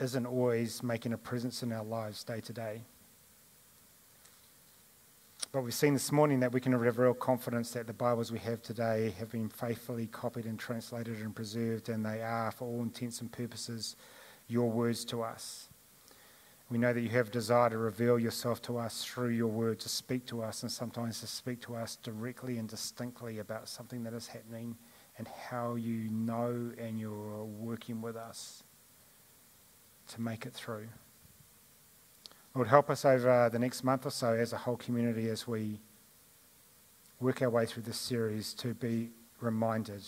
isn't 0.00 0.26
always 0.26 0.82
making 0.82 1.12
a 1.12 1.18
presence 1.18 1.62
in 1.62 1.72
our 1.72 1.84
lives 1.84 2.24
day 2.24 2.40
to 2.40 2.52
day. 2.52 2.82
But 5.56 5.64
we've 5.64 5.72
seen 5.72 5.94
this 5.94 6.12
morning 6.12 6.40
that 6.40 6.52
we 6.52 6.60
can 6.60 6.72
have 6.72 6.98
real 6.98 7.14
confidence 7.14 7.70
that 7.70 7.86
the 7.86 7.94
Bibles 7.94 8.30
we 8.30 8.38
have 8.40 8.60
today 8.60 9.14
have 9.18 9.30
been 9.30 9.48
faithfully 9.48 10.06
copied 10.06 10.44
and 10.44 10.58
translated 10.58 11.18
and 11.22 11.34
preserved, 11.34 11.88
and 11.88 12.04
they 12.04 12.20
are, 12.20 12.50
for 12.50 12.66
all 12.66 12.82
intents 12.82 13.22
and 13.22 13.32
purposes, 13.32 13.96
your 14.48 14.68
words 14.70 15.02
to 15.06 15.22
us. 15.22 15.70
We 16.68 16.76
know 16.76 16.92
that 16.92 17.00
you 17.00 17.08
have 17.08 17.28
a 17.28 17.30
desire 17.30 17.70
to 17.70 17.78
reveal 17.78 18.18
yourself 18.18 18.60
to 18.64 18.76
us 18.76 19.02
through 19.02 19.30
your 19.30 19.46
word, 19.46 19.80
to 19.80 19.88
speak 19.88 20.26
to 20.26 20.42
us, 20.42 20.62
and 20.62 20.70
sometimes 20.70 21.20
to 21.20 21.26
speak 21.26 21.62
to 21.62 21.74
us 21.74 21.96
directly 22.02 22.58
and 22.58 22.68
distinctly 22.68 23.38
about 23.38 23.66
something 23.66 24.02
that 24.02 24.12
is 24.12 24.26
happening 24.26 24.76
and 25.16 25.26
how 25.26 25.76
you 25.76 26.10
know 26.10 26.70
and 26.76 27.00
you're 27.00 27.44
working 27.44 28.02
with 28.02 28.16
us 28.16 28.62
to 30.08 30.20
make 30.20 30.44
it 30.44 30.52
through. 30.52 30.88
Lord, 32.56 32.68
help 32.68 32.88
us 32.88 33.04
over 33.04 33.50
the 33.52 33.58
next 33.58 33.84
month 33.84 34.06
or 34.06 34.10
so 34.10 34.32
as 34.32 34.54
a 34.54 34.56
whole 34.56 34.78
community 34.78 35.28
as 35.28 35.46
we 35.46 35.78
work 37.20 37.42
our 37.42 37.50
way 37.50 37.66
through 37.66 37.82
this 37.82 37.98
series 37.98 38.54
to 38.54 38.72
be 38.72 39.10
reminded 39.42 40.02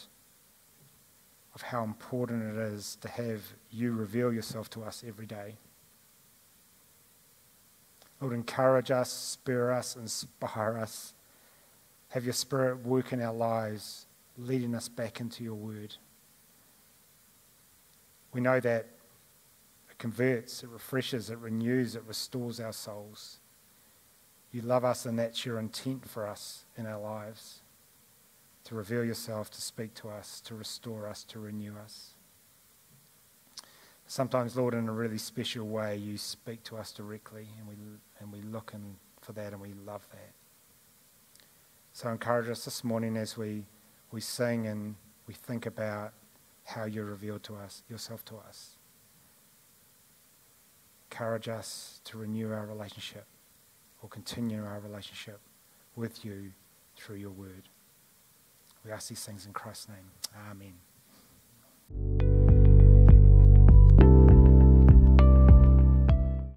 of 1.54 1.60
how 1.60 1.84
important 1.84 2.56
it 2.56 2.58
is 2.58 2.96
to 3.02 3.08
have 3.08 3.42
you 3.70 3.92
reveal 3.92 4.32
yourself 4.32 4.70
to 4.70 4.82
us 4.82 5.04
every 5.06 5.26
day. 5.26 5.56
Lord, 8.18 8.32
encourage 8.32 8.90
us, 8.90 9.12
spur 9.12 9.70
us, 9.70 9.94
inspire 9.94 10.78
us. 10.78 11.12
Have 12.12 12.24
your 12.24 12.32
spirit 12.32 12.82
work 12.82 13.12
in 13.12 13.20
our 13.20 13.34
lives, 13.34 14.06
leading 14.38 14.74
us 14.74 14.88
back 14.88 15.20
into 15.20 15.44
your 15.44 15.54
word. 15.54 15.96
We 18.32 18.40
know 18.40 18.58
that 18.60 18.86
converts, 19.98 20.62
it 20.62 20.70
refreshes, 20.70 21.28
it 21.28 21.38
renews, 21.38 21.96
it 21.96 22.04
restores 22.06 22.60
our 22.60 22.72
souls. 22.72 23.38
You 24.52 24.62
love 24.62 24.84
us, 24.84 25.04
and 25.04 25.18
that's 25.18 25.44
your 25.44 25.58
intent 25.58 26.08
for 26.08 26.26
us 26.26 26.64
in 26.76 26.86
our 26.86 27.00
lives 27.00 27.60
to 28.64 28.74
reveal 28.74 29.04
yourself, 29.04 29.50
to 29.50 29.60
speak 29.60 29.94
to 29.94 30.08
us, 30.08 30.40
to 30.42 30.54
restore 30.54 31.06
us, 31.06 31.24
to 31.24 31.38
renew 31.38 31.74
us. 31.76 32.14
Sometimes, 34.06 34.56
Lord, 34.56 34.74
in 34.74 34.88
a 34.88 34.92
really 34.92 35.18
special 35.18 35.66
way, 35.66 35.96
you 35.96 36.16
speak 36.16 36.62
to 36.64 36.76
us 36.76 36.92
directly, 36.92 37.48
and 37.58 37.68
we, 37.68 37.74
and 38.20 38.32
we 38.32 38.40
look 38.40 38.72
in 38.74 38.96
for 39.20 39.32
that, 39.32 39.52
and 39.52 39.60
we 39.60 39.74
love 39.84 40.06
that. 40.12 40.32
So, 41.92 42.08
encourage 42.08 42.48
us 42.48 42.64
this 42.64 42.84
morning 42.84 43.16
as 43.16 43.36
we, 43.36 43.64
we 44.12 44.20
sing 44.20 44.66
and 44.66 44.94
we 45.26 45.34
think 45.34 45.66
about 45.66 46.12
how 46.64 46.84
you 46.84 47.02
revealed 47.02 47.42
to 47.44 47.56
us, 47.56 47.82
yourself 47.88 48.24
to 48.26 48.36
us 48.36 48.77
encourage 51.10 51.48
us 51.48 52.00
to 52.04 52.18
renew 52.18 52.52
our 52.52 52.66
relationship 52.66 53.26
or 54.02 54.08
continue 54.08 54.64
our 54.64 54.80
relationship 54.80 55.40
with 55.96 56.24
you 56.24 56.52
through 56.96 57.16
your 57.16 57.30
word. 57.30 57.68
We 58.84 58.92
ask 58.92 59.08
these 59.08 59.24
things 59.24 59.46
in 59.46 59.52
Christ's 59.52 59.88
name. 59.88 60.10
Amen. 60.50 62.37